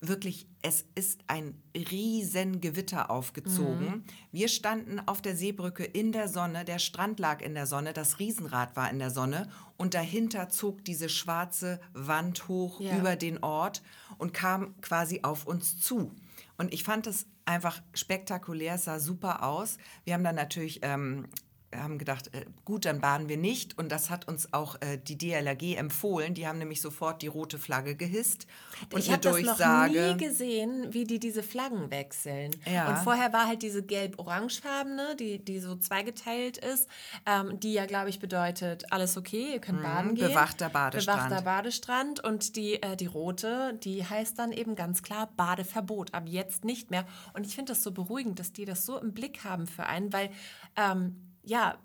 [0.04, 4.02] Wirklich, es ist ein riesen Gewitter aufgezogen.
[4.32, 8.18] Wir standen auf der Seebrücke in der Sonne, der Strand lag in der Sonne, das
[8.18, 12.98] Riesenrad war in der Sonne und dahinter zog diese schwarze Wand hoch Ja.
[12.98, 13.80] über den Ort
[14.18, 16.10] und kam quasi auf uns zu.
[16.58, 19.78] Und ich fand es einfach spektakulär, es sah super aus.
[20.04, 21.28] Wir haben dann natürlich ähm,
[21.74, 23.78] haben gedacht, äh, gut, dann baden wir nicht.
[23.78, 26.34] Und das hat uns auch äh, die DLRG empfohlen.
[26.34, 28.46] Die haben nämlich sofort die rote Flagge gehisst.
[28.92, 32.50] Und ich habe das noch nie gesehen, wie die diese Flaggen wechseln.
[32.72, 32.88] Ja.
[32.88, 36.88] Und vorher war halt diese gelb-orangefarbene, die, die so zweigeteilt ist,
[37.26, 40.28] ähm, die ja, glaube ich, bedeutet, alles okay, ihr könnt baden gehen.
[40.28, 40.30] Mhm.
[40.30, 41.28] bewachter Badestrand.
[41.28, 42.24] Bewachter Badestrand.
[42.24, 46.14] Und die, äh, die rote, die heißt dann eben ganz klar Badeverbot.
[46.14, 47.06] Ab jetzt nicht mehr.
[47.34, 50.12] Und ich finde das so beruhigend, dass die das so im Blick haben für einen,
[50.12, 50.30] weil,
[50.76, 51.78] ähm, ja,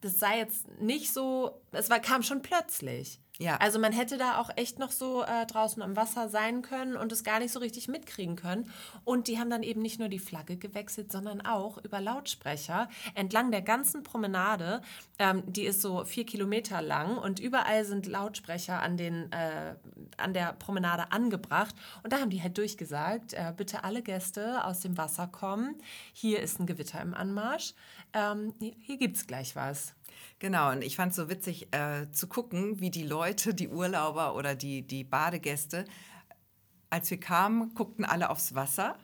[0.00, 3.20] das sei jetzt nicht so, es war, kam schon plötzlich.
[3.38, 3.56] Ja.
[3.56, 7.10] Also man hätte da auch echt noch so äh, draußen am Wasser sein können und
[7.10, 8.70] es gar nicht so richtig mitkriegen können.
[9.04, 13.50] Und die haben dann eben nicht nur die Flagge gewechselt, sondern auch über Lautsprecher entlang
[13.50, 14.82] der ganzen Promenade.
[15.18, 19.74] Ähm, die ist so vier Kilometer lang und überall sind Lautsprecher an, den, äh,
[20.16, 21.74] an der Promenade angebracht.
[22.04, 25.74] Und da haben die halt durchgesagt, äh, bitte alle Gäste aus dem Wasser kommen.
[26.12, 27.74] Hier ist ein Gewitter im Anmarsch.
[28.12, 29.92] Ähm, hier gibt es gleich was.
[30.38, 34.34] Genau, und ich fand es so witzig äh, zu gucken, wie die Leute, die Urlauber
[34.34, 35.84] oder die, die Badegäste,
[36.90, 38.98] als wir kamen, guckten alle aufs Wasser.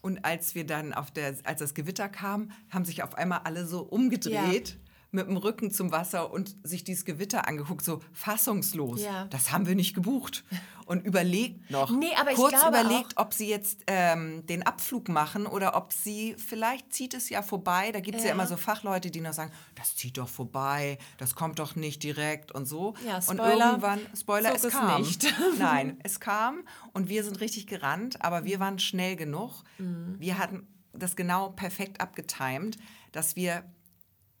[0.00, 3.66] Und als wir dann auf der, als das Gewitter kam, haben sich auf einmal alle
[3.66, 4.78] so umgedreht
[5.14, 9.02] mit dem Rücken zum Wasser und sich dieses Gewitter angeguckt, so fassungslos.
[9.02, 9.26] Ja.
[9.26, 10.44] Das haben wir nicht gebucht.
[10.86, 15.94] Und überlegt noch, Nee, kurz überlegt, ob sie jetzt ähm, den Abflug machen oder ob
[15.94, 17.90] sie, vielleicht zieht es ja vorbei.
[17.90, 18.28] Da gibt es ja.
[18.28, 18.34] Ja.
[18.34, 22.52] immer so Fachleute, die noch sagen, das zieht doch vorbei, das kommt doch nicht direkt
[22.52, 22.92] und so.
[23.06, 25.00] Ja, und Spoiler, irgendwann, Spoiler, es es kam.
[25.00, 25.24] nicht.
[25.58, 29.62] Nein, es kam und wir sind richtig gerannt, aber wir waren schnell genug.
[29.78, 30.16] Mhm.
[30.18, 32.76] Wir hatten das genau perfekt abgetimt,
[33.12, 33.64] dass wir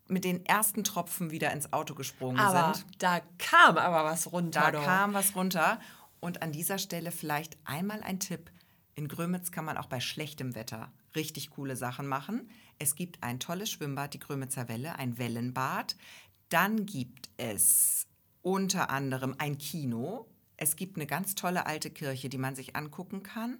[0.08, 2.86] mit den ersten Tropfen wieder ins Auto gesprungen Aber sind.
[2.98, 4.60] da kam aber was runter.
[4.60, 4.84] Da doch.
[4.84, 5.80] kam was runter.
[6.20, 8.50] Und an dieser Stelle vielleicht einmal ein Tipp.
[8.94, 12.48] In Grömitz kann man auch bei schlechtem Wetter richtig coole Sachen machen.
[12.78, 15.96] Es gibt ein tolles Schwimmbad, die Grömitzer Welle, ein Wellenbad.
[16.48, 18.06] Dann gibt es
[18.42, 20.26] unter anderem ein Kino.
[20.56, 23.58] Es gibt eine ganz tolle alte Kirche, die man sich angucken kann.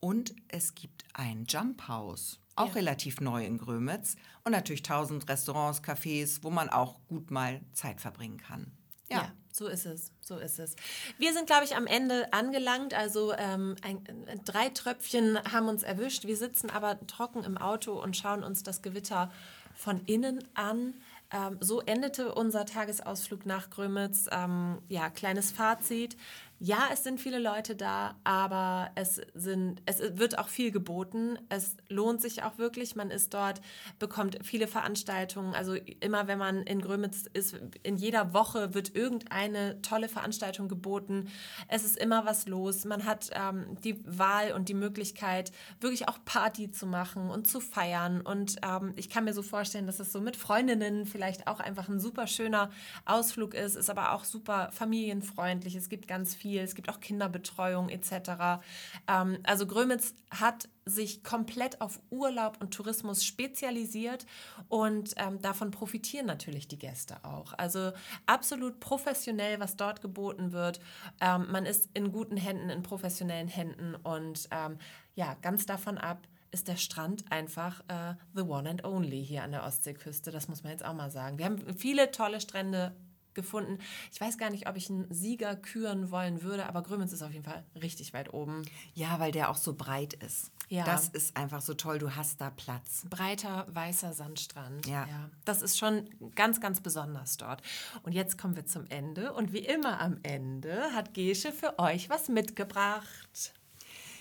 [0.00, 2.72] Und es gibt ein Jump House, auch Ja.
[2.74, 4.16] relativ neu in Grömitz.
[4.44, 8.72] Und natürlich tausend Restaurants, Cafés, wo man auch gut mal Zeit verbringen kann.
[9.10, 9.32] Ja.
[9.50, 10.76] so ist es, so ist es.
[11.18, 12.94] Wir sind, glaube ich, am Ende angelangt.
[12.94, 16.26] Also ähm, ein, äh, drei Tröpfchen haben uns erwischt.
[16.26, 19.32] Wir sitzen aber trocken im Auto und schauen uns das Gewitter
[19.74, 20.94] von innen an.
[21.30, 24.26] Ähm, so endete unser Tagesausflug nach Grömitz.
[24.30, 26.16] Ähm, ja, kleines Fazit.
[26.60, 31.38] Ja, es sind viele Leute da, aber es, sind, es wird auch viel geboten.
[31.48, 32.96] Es lohnt sich auch wirklich.
[32.96, 33.60] Man ist dort,
[34.00, 35.54] bekommt viele Veranstaltungen.
[35.54, 41.28] Also immer wenn man in Grömitz ist, in jeder Woche wird irgendeine tolle Veranstaltung geboten.
[41.68, 42.84] Es ist immer was los.
[42.84, 47.60] Man hat ähm, die Wahl und die Möglichkeit, wirklich auch Party zu machen und zu
[47.60, 48.20] feiern.
[48.20, 51.88] Und ähm, ich kann mir so vorstellen, dass es so mit Freundinnen vielleicht auch einfach
[51.88, 52.70] ein super schöner
[53.04, 55.76] Ausflug ist, ist aber auch super familienfreundlich.
[55.76, 56.47] Es gibt ganz viel.
[56.56, 58.62] Es gibt auch Kinderbetreuung etc.
[59.06, 64.24] Ähm, also Grömitz hat sich komplett auf Urlaub und Tourismus spezialisiert
[64.68, 67.52] und ähm, davon profitieren natürlich die Gäste auch.
[67.58, 67.92] Also
[68.26, 70.80] absolut professionell, was dort geboten wird.
[71.20, 74.78] Ähm, man ist in guten Händen, in professionellen Händen und ähm,
[75.14, 79.52] ja, ganz davon ab ist der Strand einfach äh, the one and only hier an
[79.52, 80.30] der Ostseeküste.
[80.30, 81.38] Das muss man jetzt auch mal sagen.
[81.38, 82.94] Wir haben viele tolle Strände
[83.38, 83.78] gefunden.
[84.12, 87.32] Ich weiß gar nicht, ob ich einen Sieger küren wollen würde, aber Grömitz ist auf
[87.32, 88.62] jeden Fall richtig weit oben.
[88.94, 90.50] Ja, weil der auch so breit ist.
[90.68, 90.84] Ja.
[90.84, 92.00] Das ist einfach so toll.
[92.00, 93.06] Du hast da Platz.
[93.08, 94.86] Breiter, weißer Sandstrand.
[94.86, 95.06] Ja.
[95.44, 97.62] Das ist schon ganz, ganz besonders dort.
[98.02, 99.32] Und jetzt kommen wir zum Ende.
[99.32, 103.54] Und wie immer am Ende hat Gesche für euch was mitgebracht.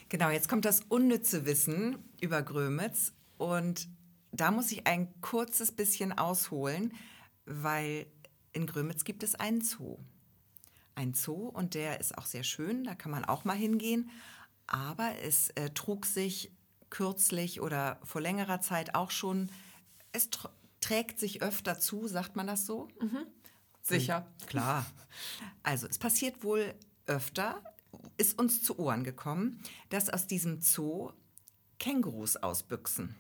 [0.10, 3.14] Genau, jetzt kommt das unnütze Wissen über Grömitz.
[3.38, 3.90] Und
[4.32, 6.94] da muss ich ein kurzes bisschen ausholen,
[7.46, 8.08] weil
[8.58, 10.00] in Grömitz gibt es einen Zoo.
[10.96, 14.10] Ein Zoo und der ist auch sehr schön, da kann man auch mal hingehen.
[14.66, 16.52] Aber es äh, trug sich
[16.90, 19.50] kürzlich oder vor längerer Zeit auch schon,
[20.12, 20.50] es tr
[20.80, 22.88] trägt sich öfter zu, sagt man das so?
[23.82, 24.28] Sicher.
[24.46, 24.86] Klar.
[25.64, 26.76] Also es passiert wohl
[27.08, 27.64] öfter,
[28.18, 31.12] ist uns zu Ohren gekommen, dass aus diesem Zoo
[31.80, 33.16] Kängurus ausbüchsen.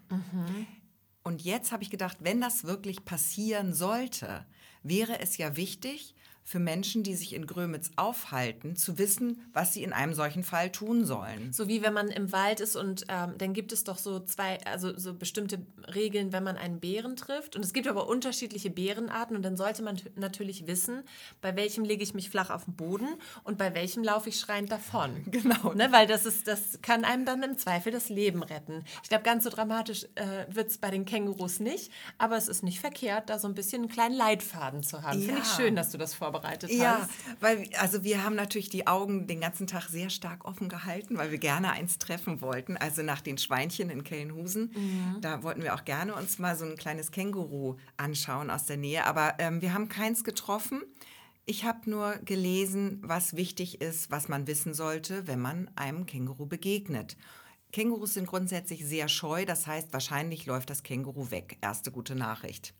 [1.23, 4.45] Und jetzt habe ich gedacht, wenn das wirklich passieren sollte,
[4.89, 6.15] wäre es ja wichtig
[6.47, 10.71] für Menschen, die sich in Grömitz aufhalten, zu wissen, was sie in einem solchen Fall
[10.71, 11.51] tun sollen.
[11.51, 14.57] So wie wenn man im Wald ist und ähm, dann gibt es doch so zwei,
[14.65, 15.59] also so bestimmte
[15.93, 17.57] Regeln, wenn man einen Bären trifft.
[17.57, 21.03] Und es gibt aber unterschiedliche Bärenarten und dann sollte man natürlich wissen,
[21.41, 23.09] bei welchem lege ich mich flach auf den Boden
[23.43, 25.11] und bei welchem laufe ich schreiend davon.
[25.37, 25.73] Genau.
[25.73, 28.85] Ne, weil das ist, das kann einem dann im Zweifel das Leben retten.
[29.03, 32.63] Ich glaube, ganz so dramatisch äh, wird es bei den Kängurus nicht, aber es ist
[32.63, 35.21] nicht verkehrt, da so ein bisschen einen kleinen Leitfaden zu haben.
[35.21, 35.55] Finde ich Ja.
[35.57, 36.36] schön, dass du das vorbereitet
[36.71, 37.09] Ja, hast.
[37.39, 41.31] weil also wir haben natürlich die Augen den ganzen Tag sehr stark offen gehalten, weil
[41.31, 42.77] wir gerne eins treffen wollten.
[42.77, 44.71] Also nach den Schweinchen in Kellenhusen,
[45.21, 49.05] da wollten wir auch gerne uns mal so ein kleines Känguru anschauen aus der Nähe.
[49.05, 50.83] Aber ähm, wir haben keins getroffen.
[51.45, 56.45] Ich habe nur gelesen, was wichtig ist, was man wissen sollte, wenn man einem Känguru
[56.45, 57.15] begegnet.
[57.71, 61.57] Kängurus sind grundsätzlich sehr scheu, das heißt, wahrscheinlich läuft das Känguru weg.
[61.61, 62.73] Erste gute Nachricht.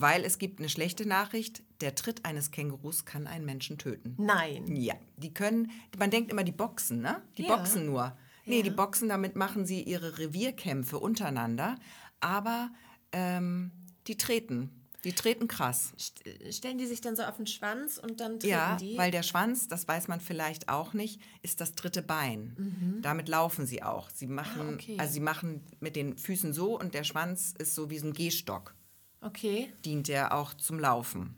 [0.00, 4.14] Weil es gibt eine schlechte Nachricht, der Tritt eines Kängurus kann einen Menschen töten.
[4.18, 4.76] Nein.
[4.76, 7.22] Ja, die können, man denkt immer, die boxen, ne?
[7.36, 7.56] Die Ja.
[7.56, 8.16] boxen nur.
[8.46, 8.62] Nee, Ja.
[8.62, 11.76] die boxen, damit machen sie ihre Revierkämpfe untereinander,
[12.20, 12.70] aber
[13.12, 13.70] ähm,
[14.06, 14.70] die treten.
[15.04, 15.92] Die treten krass.
[15.96, 18.98] St- Stellen die sich dann so auf den Schwanz und dann treten Ja, die?
[18.98, 22.98] weil der Schwanz, das weiß man vielleicht auch nicht, ist das dritte Bein.
[23.00, 24.10] Damit laufen sie auch.
[24.10, 24.68] Sie machen, Mhm.
[24.70, 24.96] Ah, okay.
[24.98, 28.12] also sie machen mit den Füßen so und der Schwanz ist so wie so ein
[28.12, 28.74] Gehstock.
[29.20, 29.72] Okay.
[29.84, 31.34] dient der auch zum Laufen.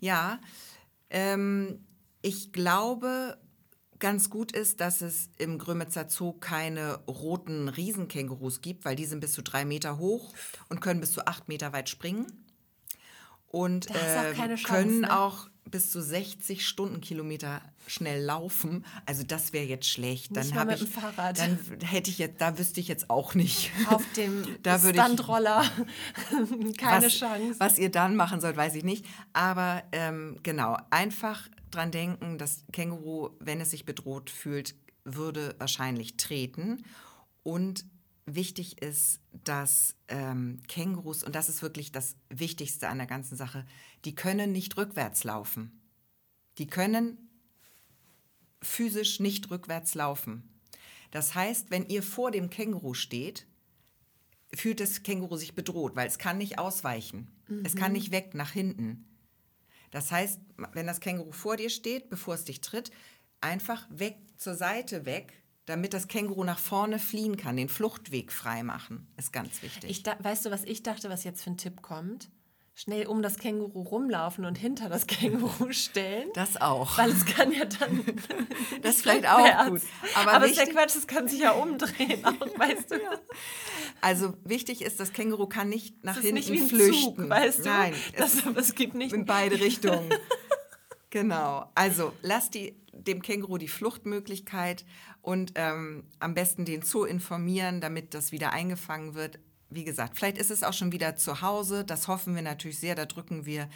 [0.00, 0.40] Ja,
[1.10, 1.84] ähm,
[2.22, 3.38] ich glaube,
[3.98, 9.20] ganz gut ist, dass es im Grömitzer Zoo keine roten Riesenkängurus gibt, weil die sind
[9.20, 10.34] bis zu drei Meter hoch
[10.68, 12.26] und können bis zu acht Meter weit springen.
[13.46, 15.18] Und auch keine Chance, können ne?
[15.18, 18.84] auch bis zu 60 Stundenkilometer schnell laufen.
[19.06, 20.36] Also das wäre jetzt schlecht.
[20.36, 21.38] Dann habe ich, dem Fahrrad.
[21.38, 23.70] dann hätte ich jetzt, da wüsste ich jetzt auch nicht.
[23.88, 25.64] Auf dem Da Stuntroller.
[26.78, 27.60] Keine was, Chance.
[27.60, 29.04] Was ihr dann machen sollt, weiß ich nicht.
[29.32, 34.74] Aber ähm, genau, einfach dran denken, das Känguru, wenn es sich bedroht fühlt,
[35.04, 36.84] würde wahrscheinlich treten.
[37.42, 37.84] Und
[38.26, 43.66] wichtig ist, dass ähm, Kängurus, und das ist wirklich das Wichtigste an der ganzen Sache,
[44.04, 45.80] die können nicht rückwärts laufen.
[46.58, 47.23] Die können
[48.64, 50.48] physisch nicht rückwärts laufen.
[51.10, 53.46] Das heißt, wenn ihr vor dem Känguru steht,
[54.52, 57.28] fühlt das Känguru sich bedroht, weil es kann nicht ausweichen.
[57.64, 59.04] Es kann nicht weg nach hinten.
[59.90, 60.40] Das heißt,
[60.72, 62.90] wenn das Känguru vor dir steht, bevor es dich tritt,
[63.40, 68.62] einfach weg zur Seite weg, damit das Känguru nach vorne fliehen kann, den Fluchtweg frei
[68.62, 69.90] machen, ist ganz wichtig.
[69.90, 72.30] Ich da, weißt du, was ich dachte, was jetzt für ein Tipp kommt?
[72.76, 76.28] Schnell um das Känguru rumlaufen und hinter das Känguru stellen.
[76.34, 76.98] das auch.
[76.98, 78.02] Weil es kann ja dann.
[78.82, 79.68] Das ist vielleicht auch rückwärts.
[79.70, 79.82] gut.
[80.16, 82.96] Aber, Aber ist der wichtig- Quatsch, es kann sich ja umdrehen, auch, weißt du?
[84.00, 87.16] Also wichtig ist, das Känguru kann nicht nach ist hinten nicht flüchten.
[87.22, 87.68] Zug, weißt du?
[87.70, 89.12] Nein, das, es gibt nicht.
[89.14, 90.12] in beide Richtungen.
[91.10, 91.70] genau.
[91.74, 94.84] Also lasst die, dem Känguru die Fluchtmöglichkeit
[95.22, 99.38] und ähm, am besten den Zoo informieren, damit das wieder eingefangen wird.
[99.74, 101.84] Wie gesagt, vielleicht ist es auch schon wieder zu Hause.
[101.84, 102.94] Das hoffen wir natürlich sehr.
[102.94, 103.68] Da drücken wir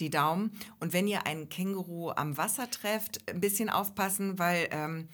[0.00, 0.52] die Daumen.
[0.80, 5.08] Und wenn ihr einen Känguru am Wasser trefft, ein bisschen aufpassen, weil ähm,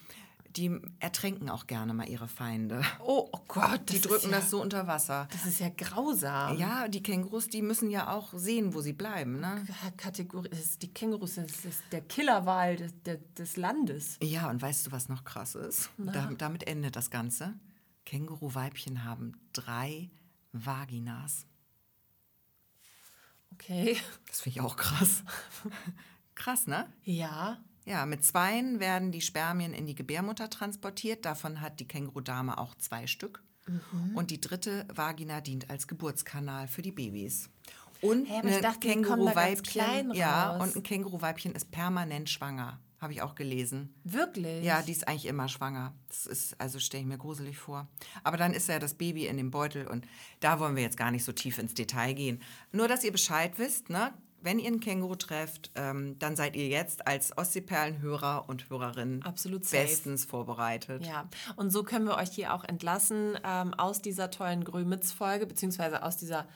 [0.57, 2.83] die ertränken auch gerne mal ihre Feinde.
[3.01, 5.29] Oh, oh Gott, Die das drücken ja, das so unter Wasser.
[5.31, 6.59] Das ist ja grausam.
[6.59, 9.41] Ja, die Kängurus, die müssen ja auch sehen, wo sie bleiben.
[9.41, 9.67] Ne?
[9.97, 10.51] Kategorie,
[10.83, 14.19] die Kängurus, das ist der Killerwal des, des, des Landes.
[14.23, 15.91] Ja, und weißt du, was noch krass ist?
[15.99, 17.55] Da, damit endet das Ganze.
[18.05, 20.11] Känguruweibchen haben drei
[20.53, 21.47] Vaginas.
[23.53, 23.97] Okay.
[24.29, 25.25] Das finde ich auch krass.
[26.35, 26.91] krass, ne?
[27.03, 27.59] Ja.
[27.85, 31.25] Ja, mit zweien werden die Spermien in die Gebärmutter transportiert.
[31.25, 33.43] Davon hat die Kängurudame auch zwei Stück.
[33.67, 34.15] Mhm.
[34.15, 37.49] Und die dritte Vagina dient als Geburtskanal für die Babys.
[38.01, 43.95] Und ich ein Känguruweibchen, ja, und ein Känguruweibchen ist permanent schwanger, habe ich auch gelesen.
[44.05, 44.65] Wirklich?
[44.65, 45.95] Ja, die ist eigentlich immer schwanger.
[46.09, 47.89] Das ist, also stelle ich mir gruselig vor.
[48.25, 50.07] Aber dann ist ja das Baby in dem Beutel und
[50.41, 52.43] da wollen wir jetzt gar nicht so tief ins Detail gehen.
[52.73, 54.13] Nur, dass ihr Bescheid wisst, ne?
[54.41, 59.25] Wenn ihr einen Känguru trefft, ähm, dann seid ihr jetzt als Ostseeperlen-Hörer und Hörerinnen
[59.69, 61.05] bestens vorbereitet.
[61.05, 66.05] Ja, und so können wir euch hier auch entlassen ähm, aus dieser tollen Grömitz-Folge, beziehungsweise
[66.05, 66.47] aus dieser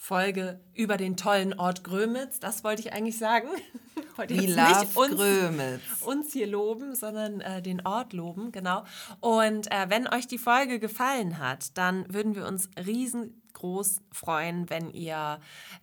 [0.00, 2.38] Folge über den tollen Ort Grömitz.
[2.38, 3.48] Das wollte ich eigentlich sagen.
[4.16, 5.80] Wollte We love nicht uns, Grömitz.
[6.02, 8.84] uns hier loben, sondern äh, den Ort loben, genau.
[9.20, 14.90] Und äh, wenn euch die Folge gefallen hat, dann würden wir uns riesengroß freuen, wenn
[14.90, 15.40] ihr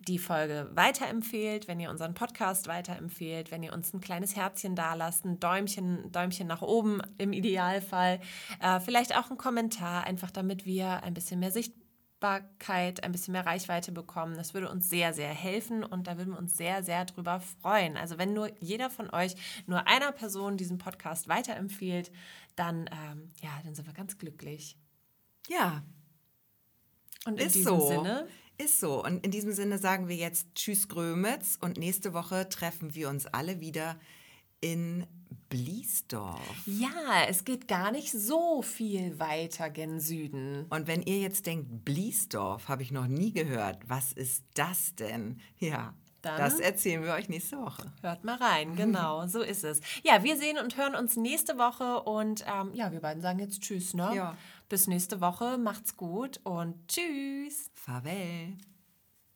[0.07, 5.26] die Folge weiterempfehlt, wenn ihr unseren Podcast weiterempfehlt, wenn ihr uns ein kleines Herzchen dalasst,
[5.26, 8.22] ein Däumchen, Däumchen nach oben im Idealfall,
[8.61, 11.85] äh, vielleicht auch ein Kommentar, einfach damit wir ein bisschen mehr Sichtbarkeit
[12.26, 14.36] Sichtbarkeit, ein bisschen mehr Reichweite bekommen.
[14.36, 17.97] Das würde uns sehr, sehr helfen und da würden wir uns sehr, sehr drüber freuen.
[17.97, 19.36] Also wenn nur jeder von euch
[19.67, 22.11] nur einer Person diesen Podcast weiterempfiehlt,
[22.55, 24.76] dann, ähm, ja, dann sind wir ganz glücklich.
[25.47, 25.84] Ja.
[27.26, 27.88] Und in Ist diesem so.
[27.88, 29.03] Sinne, Ist so.
[29.03, 33.28] Und in diesem Sinne sagen wir jetzt Tschüss Grömitz und nächste Woche treffen wir uns
[33.28, 33.99] alle wieder
[34.61, 35.05] in
[35.64, 36.39] Bliesdorf.
[36.66, 40.66] ja, es geht gar nicht so viel weiter gen Süden.
[40.70, 45.39] Und wenn ihr jetzt denkt, Bliesdorf habe ich noch nie gehört, was ist das denn?
[45.58, 47.91] Ja, Dann- das erzählen wir euch nächste Woche.
[48.01, 49.80] Hört mal rein, genau, so ist es.
[50.03, 53.62] Ja, wir sehen und hören uns nächste Woche und ähm, ja, wir beiden sagen jetzt
[53.62, 54.12] Tschüss, ne?
[54.16, 54.38] Ja.
[54.68, 57.70] Bis nächste Woche, macht's gut und Tschüss.
[57.76, 58.58] Farewell.